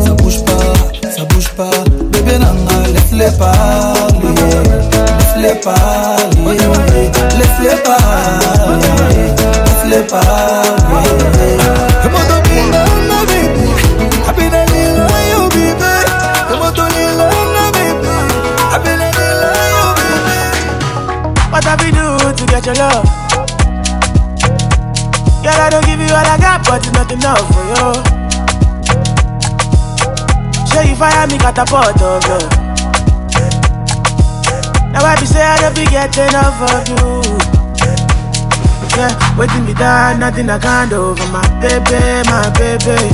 [0.03, 0.73] ça bouge pas,
[1.09, 1.69] ça bouge pas.
[2.11, 4.35] Bébé nanga, laisse-les parler,
[5.17, 6.57] laisse-les parler,
[7.39, 8.81] laisse-les parler,
[9.65, 11.57] laisse-les parler.
[12.03, 13.65] Come on, don't be alone, my baby.
[14.27, 15.91] I've been a little on you, baby.
[16.49, 18.11] Come on, don't be alone, my baby.
[18.73, 20.31] I've been a little on you, baby.
[21.49, 23.26] What have we do to get your love?
[25.47, 27.87] Girl, I don't give you all I got, but it's not enough for you.
[30.67, 32.39] Show you fire me catapult of you.
[34.91, 37.23] Now I be say I don't be getting enough of you.
[38.99, 41.95] Yeah, waiting me down, nothing I can't do for my baby,
[42.27, 43.07] my baby.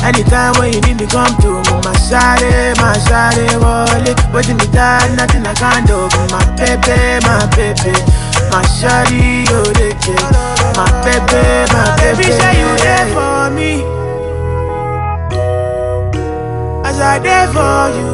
[0.00, 4.16] Anytime when you need me, come to me, my shawty, my shawty, wallet.
[4.32, 7.92] Waiting me down, nothing I can't do for my baby, my baby.
[8.48, 10.61] My shawty, oh, they.
[10.76, 11.42] My baby,
[11.72, 12.22] my baby.
[12.22, 13.72] Baby, say you there for me.
[16.84, 18.12] As I there for you.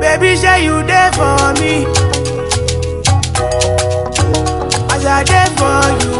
[0.00, 1.86] Baby, say you there for me.
[4.94, 6.18] As I there for you.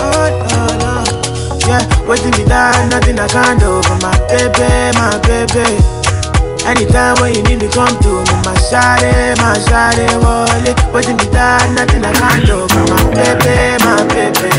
[0.00, 0.92] Oh, no, no.
[1.68, 4.68] Yeah, waiting me down, nothing I can't do for my baby,
[4.98, 5.97] my baby.
[6.68, 9.10] Anytime when you need me, come to me, my shawty,
[9.40, 10.76] my shawty, wallet.
[10.92, 12.58] Waiting me down, nothing I can't do
[12.92, 14.50] my baby, my baby.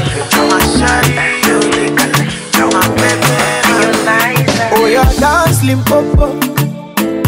[0.50, 1.14] My shawty,
[1.46, 3.38] you my baby,
[3.70, 6.34] my Oh, yeah, dance limpopo,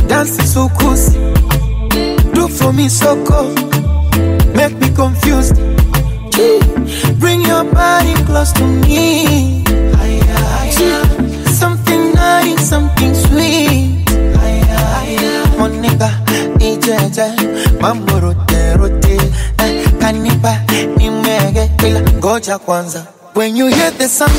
[0.08, 1.20] dance so cozy.
[2.34, 3.54] Do for me so cool,
[4.56, 5.58] make me confused.
[7.20, 9.64] Bring your body close to me.
[11.54, 13.91] Something nice, something sweet.
[15.62, 16.10] Monica,
[16.60, 17.32] ijeje,
[17.82, 19.18] mambo rote rote.
[19.58, 20.58] Eh, Kanipa,
[20.98, 23.06] nimege, ila ngoja kwanza.
[23.36, 24.32] When you hear the sound.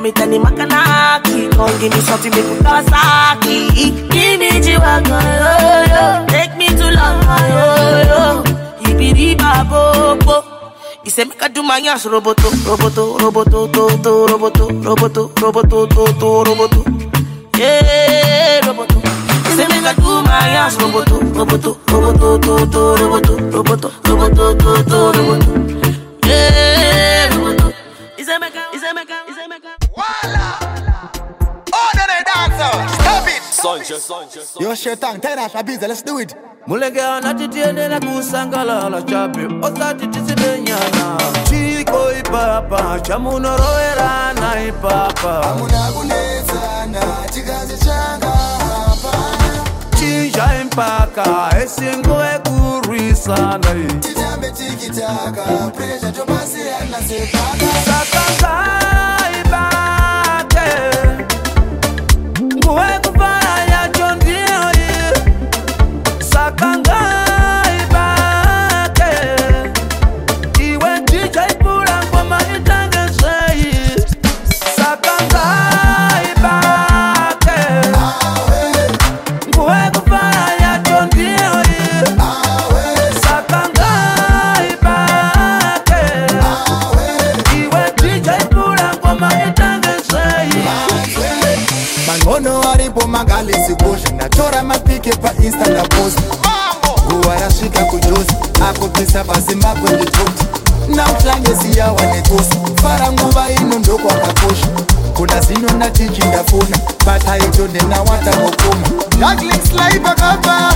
[0.00, 5.52] Me Tani Makanaki Come give me something make me Kawasaki Give me G-Wagon, yo
[5.92, 7.64] yo Take me to London, yo
[8.10, 8.42] yo
[8.90, 10.44] Ibiri Babobo
[11.04, 15.88] He say make I do my ass roboto, roboto, roboto, to, to, roboto, roboto, roboto,
[15.88, 16.84] to, to, roboto.
[17.56, 19.00] Yeah, roboto.
[19.48, 24.58] He say make I do my ass roboto, roboto, roboto, to, to, roboto, roboto, roboto,
[24.58, 25.79] to, to, roboto.
[34.60, 36.34] yo shetang tenashabiza let's do it.
[36.66, 41.18] Mulenge anati tiendela kusangalala chape osati tisidenyana
[41.48, 47.02] chiko ipapa chamunoroerana ipapa hamuna kunetsana
[47.34, 49.64] chikazi changa hapana
[49.98, 55.44] chinja impaka esingo ekurwisana titambe tikitaka
[55.76, 57.66] presha tobasiyana sepaka.
[57.84, 58.22] Saka
[59.60, 60.68] ngaibate
[62.42, 62.88] nguwe
[94.40, 96.22] tora mapike painsta ndaposta
[97.10, 98.34] guva rasvika kujosi
[98.70, 100.44] akupisa pazimbabwe nditoti
[100.88, 104.66] nautange siyawa nekosi fara nguva ino ndokwakakosha
[105.16, 108.88] kuna zino ndatichi ndafuna pataito ndenawatangokoma
[109.20, 110.72] daklingsli pakapa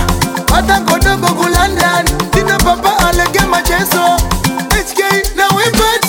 [0.51, 4.05] vatangodongo kulondon ndinopapa alege macheso.
[4.69, 4.99] Hk
[5.35, 6.04] nawebad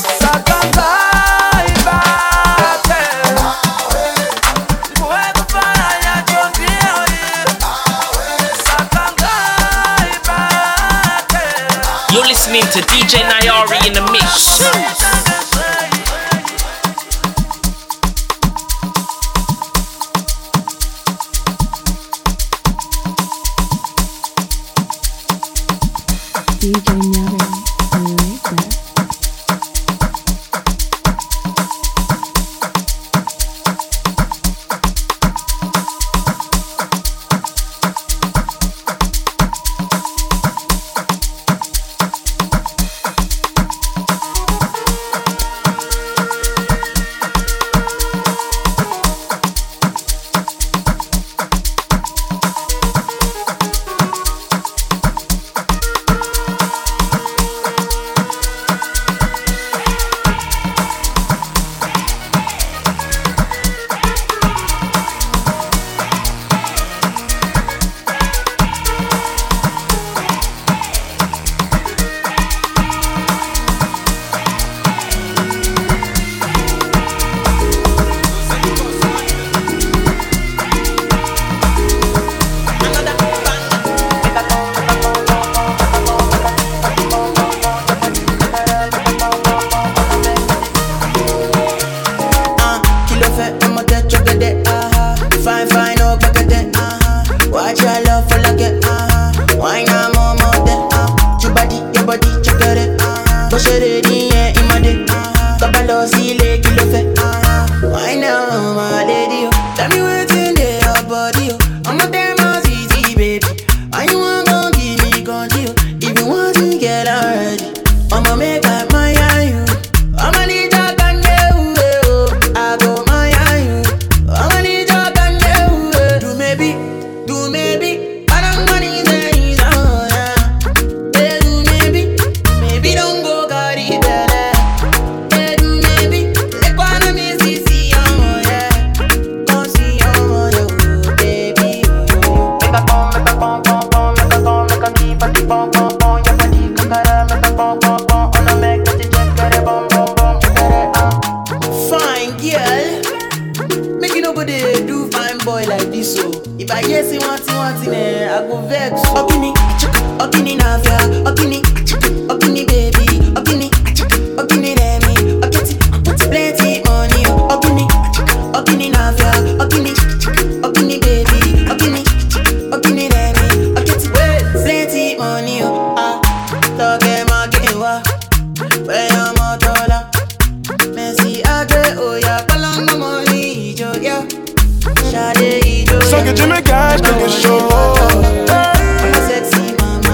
[186.66, 188.26] quelque chose.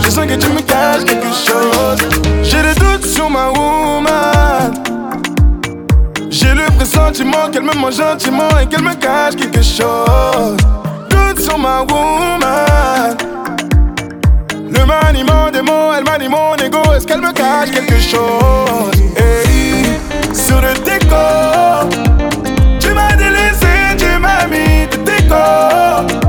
[0.05, 1.99] Je sens que tu me caches quelque chose.
[2.43, 4.75] J'ai des doutes sur ma woman.
[6.31, 10.57] J'ai le pressentiment qu'elle me mange gentiment et qu'elle me cache quelque chose.
[11.09, 13.17] Doutes sur ma woman.
[14.71, 16.83] Le maniement des mots, elle manie mon ego.
[16.95, 18.93] Est-ce qu'elle me cache quelque chose?
[19.17, 19.99] Hey,
[20.35, 21.89] sur le décor.
[22.81, 26.22] Tu m'as délaissé, tu m'as mis de décor.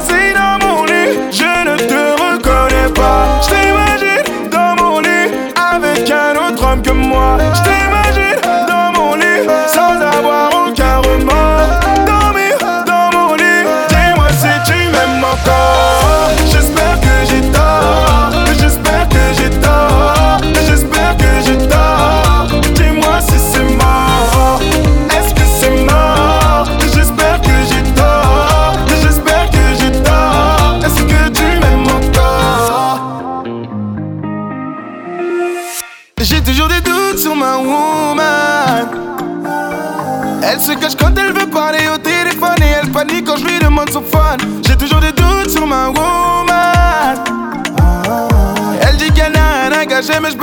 [0.00, 3.40] passé dans mon lit, je ne te reconnais pas.
[3.42, 7.38] Je t'imagine dans mon lit avec un autre homme que moi.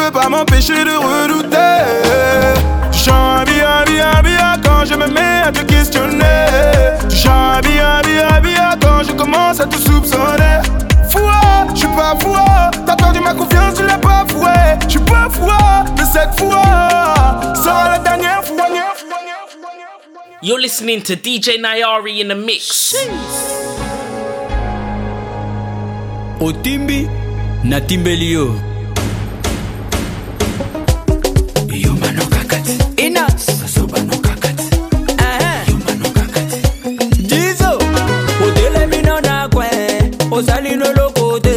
[0.08, 1.84] Peux pas m'empêcher de redouter.
[2.92, 6.46] Tu chantes bien, bien, bien quand je me mets à te questionner.
[7.10, 10.62] Tu chantes bien, bien, bien quand je commence à te soupçonner.
[11.10, 12.72] Foi, je suis pas foi.
[12.86, 14.78] T'as perdu ma confiance, tu l'as pas foué.
[14.84, 15.58] Je suis pas foi,
[15.98, 18.56] mais cette fois sera la dernière fois.
[20.42, 22.96] You're listening to DJ Nyari in the mix.
[26.40, 27.08] otimbi
[27.64, 27.82] na
[40.38, 41.56] ozali no lokote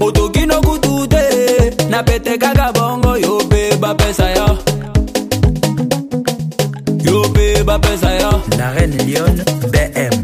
[0.00, 1.24] otoki no kutu te
[1.88, 4.58] na pete kaka bongo yo mpe bapesa yo.
[7.04, 8.42] Yo mpe bapesa yo.
[8.58, 9.36] La reine Lyon
[9.72, 10.21] BM.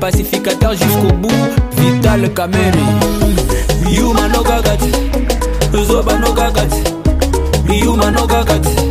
[0.00, 1.30] pacificateur jusqu'au bout.
[1.76, 2.82] Vital kamere
[3.90, 4.90] yuma nokakati
[5.86, 6.82] zoba nokakati
[7.84, 8.89] yuma nokakati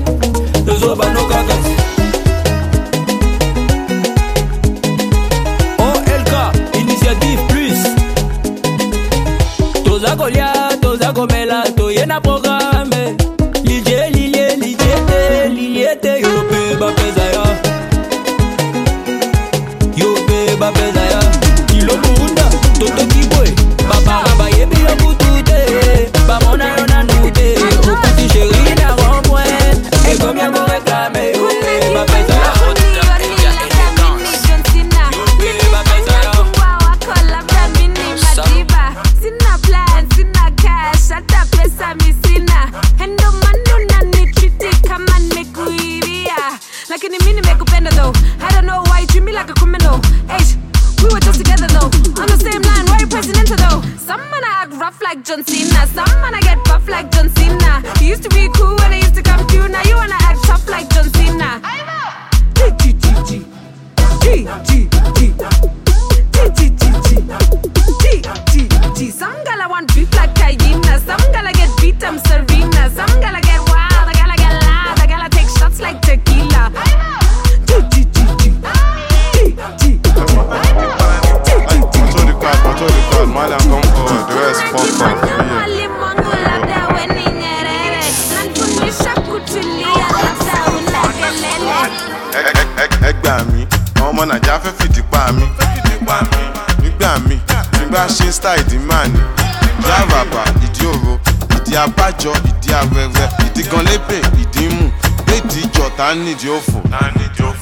[106.26, 106.80] nídìí òfò.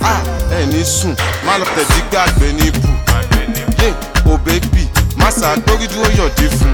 [0.01, 0.21] Ah,
[0.59, 2.87] ẹ ní sùn má lọ tẹ̀dí gbàgbé ní ibù.
[3.81, 3.89] Yé
[4.31, 4.83] o bébì
[5.17, 6.73] má ṣàgbórí dúró yọ̀dí fún.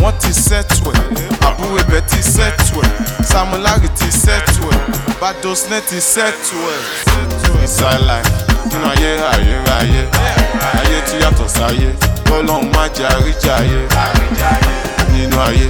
[0.00, 1.04] Wọ́n ti sẹ́tù ẹ̀
[1.46, 2.90] àbúrò ibẹ̀ ti sẹ́tù ẹ̀
[3.30, 4.80] samulari ti sẹ́tù ẹ̀
[5.20, 6.80] badosne ti sẹ́tù ẹ̀.
[7.64, 8.22] ìsàlàyé
[8.70, 10.02] nínú ayé ayérayé
[10.78, 10.98] ayé.
[11.08, 11.88] Tí yàtọ̀ sáyé.
[12.28, 13.80] Kọ́lọ́hún má jẹ́ àríjà ayé
[15.12, 15.68] nínú ayé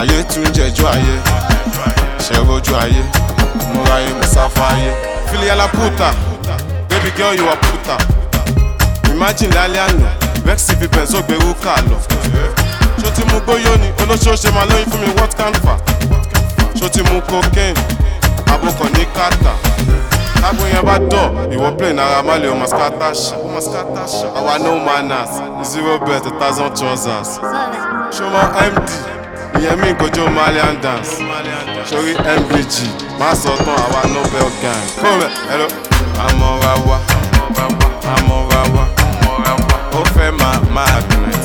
[0.00, 1.14] ayé tún jẹjọ́ ayé.
[2.26, 3.02] Ṣẹ̀rọ̀jú ayé
[3.74, 4.92] múra ayé musafa ayé.
[5.30, 6.10] filiala puta.
[6.88, 7.96] Baby girl you are puta.
[9.10, 10.08] Imagine lálẹ́ àná
[10.44, 11.96] vexy fi bẹ̀nsó gbèrú kà lọ
[13.02, 15.76] ṣó ti mú gbóyó ni olóṣooṣe máa lóyún fún mi what can fa?
[16.74, 17.80] Ṣó ti mú cocaine
[18.52, 19.52] abokọ̀ ní kàtà
[20.42, 23.36] tágbó yẹn bá dọ̀ ìwọ plane ara má lè ọmọ skátàṣà
[24.38, 25.30] àwa no manners.
[25.70, 27.38] Zero bet a thousand trousers.
[28.10, 28.40] Ṣọmọ
[28.72, 28.90] md
[29.60, 31.10] ìyẹn mi kojú malian dance.
[31.90, 32.74] Sórí mbg
[33.20, 34.84] má sọ tán àwa nobel gang.
[35.02, 35.66] Kó rẹ̀ ẹ̀rọ
[36.26, 36.98] àmọ́ra wa
[38.14, 38.84] àmọ́ra wa
[39.98, 41.44] ó fẹ́ máa máa gnet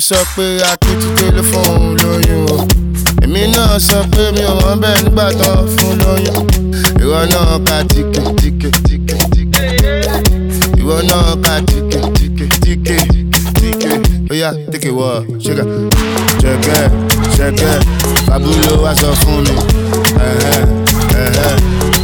[0.00, 0.44] sọ pé
[1.50, 2.56] fún òun lóyún o
[3.24, 6.46] èmi náà sọ pé mi ò wọ́n bẹ́ẹ̀ nígbà tán fún lóyún
[7.02, 9.64] ìwọ náà ka tíkè tíkè tíkè tíkè
[10.80, 12.96] ìwọ náà ka tíkè tíkè tíkè
[13.60, 13.92] tíkè
[14.32, 15.08] oya tíkè wọ
[15.44, 15.64] ṣẹkẹ
[16.42, 16.78] ṣẹkẹ
[17.36, 17.70] ṣẹkẹ
[18.28, 19.54] babulo wa sọ fún mi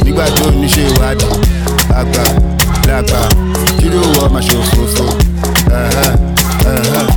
[0.05, 1.35] nígbà tó ní ṣe ìwádìí
[1.99, 2.23] àgbà
[2.87, 3.21] làgbà
[3.79, 5.05] kí ló wọ máa ṣòfófó
[5.81, 6.07] ẹhẹ
[6.73, 7.16] ẹhẹ.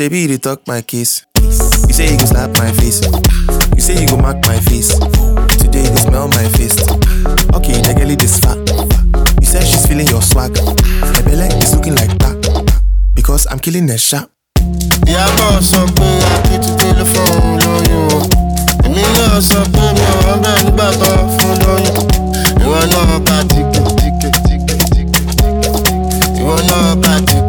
[0.00, 1.26] Shebi, dey talk my case.
[1.36, 3.04] You say you go slap my face.
[3.76, 4.96] You say you go mark my face.
[5.60, 6.80] Today dey smell my face.
[7.52, 8.56] Okay, the girl is fat.
[9.42, 10.56] You said she's feeling your swag.
[10.56, 12.32] My belly is looking like that.
[13.14, 14.30] Because I'm killing the sharp.
[15.06, 18.20] ìyábọ̀ sọ pé akíntúndé ló fún òun lóyún o
[18.86, 22.06] èmi náà sọ pé mi ò wọ́n bẹ́ẹ̀ nígbà tán fún lóyún
[22.62, 24.28] ìwọ náà tíkè tíkè
[26.40, 27.39] ìwọ náà ka tíkè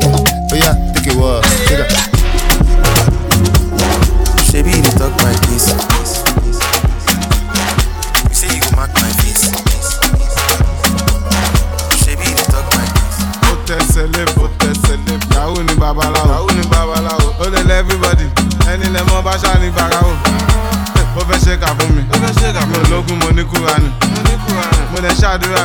[25.21, 25.63] ṣàdúrà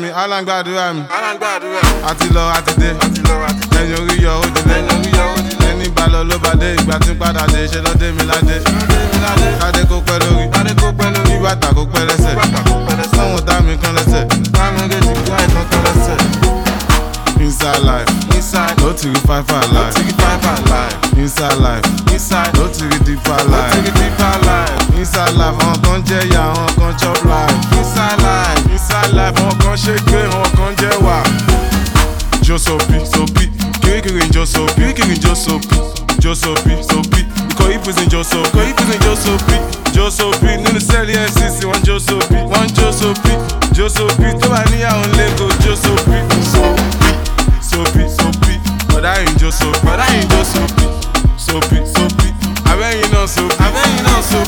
[0.00, 0.08] mi.
[0.46, 1.02] Ṣàdúrà mi
[2.10, 2.90] àti lọ àti dé.
[3.78, 5.55] Ẹ̀yìn orí yọ ó dilé ẹni
[6.06, 8.60] bá lọ ló bá dé ìgbà tí padà dé ṣe lọ́dé mi ládé.
[9.60, 12.34] Kádé kó pẹ́ lórí kí bàtà kó pẹ́ lẹ́sẹ̀.
[13.14, 14.24] Sọ́wọ́n dá mi kan lẹ́sẹ̀.
[14.52, 16.16] Bá mi gé ti gbá ìtàn kan lẹ́sẹ̀.
[17.40, 21.18] Inside life, inside, no to the five alive, no to the five alive.
[21.18, 24.98] Inside life, inside, no to the deeper life, no to the deeper life.
[24.98, 27.54] Inside life, àwọn kan jẹ ya, àwọn kan chop life.
[27.78, 31.16] Inside life, inside life, àwọn kan ṣe gbé, àwọn kan jẹ wà.
[32.42, 33.50] Jo sopi, sopi,
[33.96, 35.58] Pickering just so, pickering just so,
[36.20, 37.16] just Because if
[37.48, 39.32] Ikọ̀ ìpèsè just up, because if ikọ̀ ìpèsè just so,
[39.94, 43.08] just so, nínú sẹ́ẹ̀lì FCC one just so, one just so,
[43.72, 44.04] just so,
[44.40, 45.96] tó bá ní àwọn lẹ́kọ̀ọ́ just so,
[46.52, 46.60] so,
[47.70, 47.80] so,
[48.16, 48.26] so,
[49.00, 50.60] I yìí just so, ọ̀dà yìí just so,
[51.46, 51.54] so,
[51.94, 52.02] so,
[52.72, 54.40] abẹ́yìn náà so, abẹ́yìn náà so,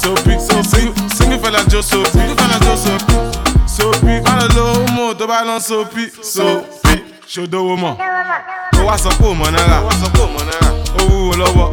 [0.00, 0.10] so,
[0.46, 0.56] so,
[1.16, 2.94] singifẹ̀lá just so, singifẹ̀lá just so,
[3.76, 3.84] so,
[4.26, 5.76] má lọ lọ́wọ́ mọ́ tó bá lọ́ so,
[6.22, 6.83] so
[7.32, 7.94] ṣòdowó mọ̀
[8.78, 9.78] ó wá sọ pé òmò náírà.
[10.98, 11.68] Ó wúwo lọ́wọ́.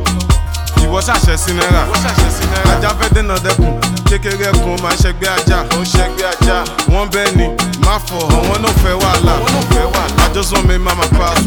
[0.83, 1.83] Ìwọ ṣàṣẹ sí náírà.
[2.71, 3.73] Ajá fẹ́ dènà dẹkùn
[4.09, 5.57] kékeré kun máa ṣẹgbẹ́ ajá.
[6.91, 7.45] Wọ́n bẹ́ẹ̀ ni
[7.85, 9.35] má fọ̀ àwọn náà fẹ́ wàhálà.
[10.23, 11.37] I just want make mama proud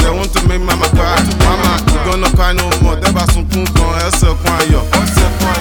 [0.00, 3.90] they want to make mama cry mama you gonna cry no more bá sunkún kan
[4.08, 4.82] ẹsẹ̀ kun ayọ̀.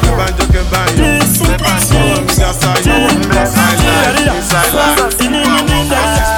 [0.08, 1.06] Ẹ bá ń jọ́ kẹ́ bá ń yọ̀
[1.52, 2.22] ẹ bá ń yọ̀.
[2.24, 3.12] Mi ga sáyọ̀
[3.44, 6.33] inside life inside life.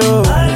[0.00, 0.47] Umanye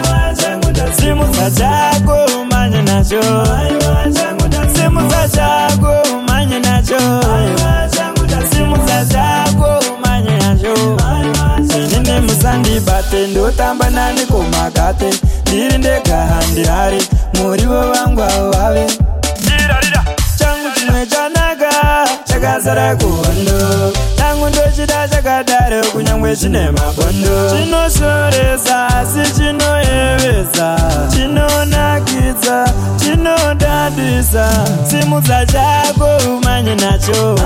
[26.33, 30.77] kunyangwe chine mabondo chinoshoresa asi chinoyevesa
[31.13, 32.65] chinonakidza
[32.97, 34.67] chinodadisa.
[34.91, 37.37] Simudza chako umanye nacho.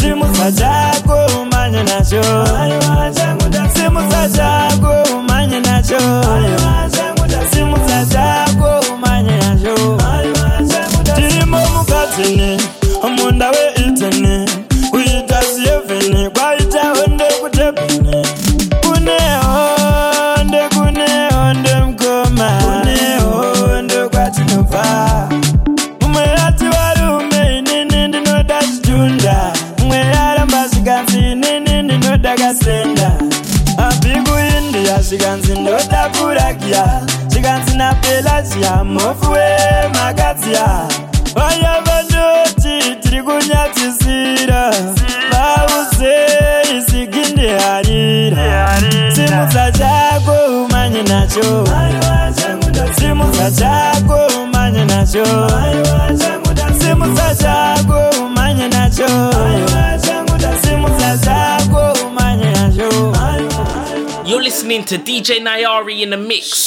[0.00, 2.22] Simudza chako umanye nacho.
[3.74, 4.73] Simudza chako
[64.86, 66.63] to DJ Nyari in the mix.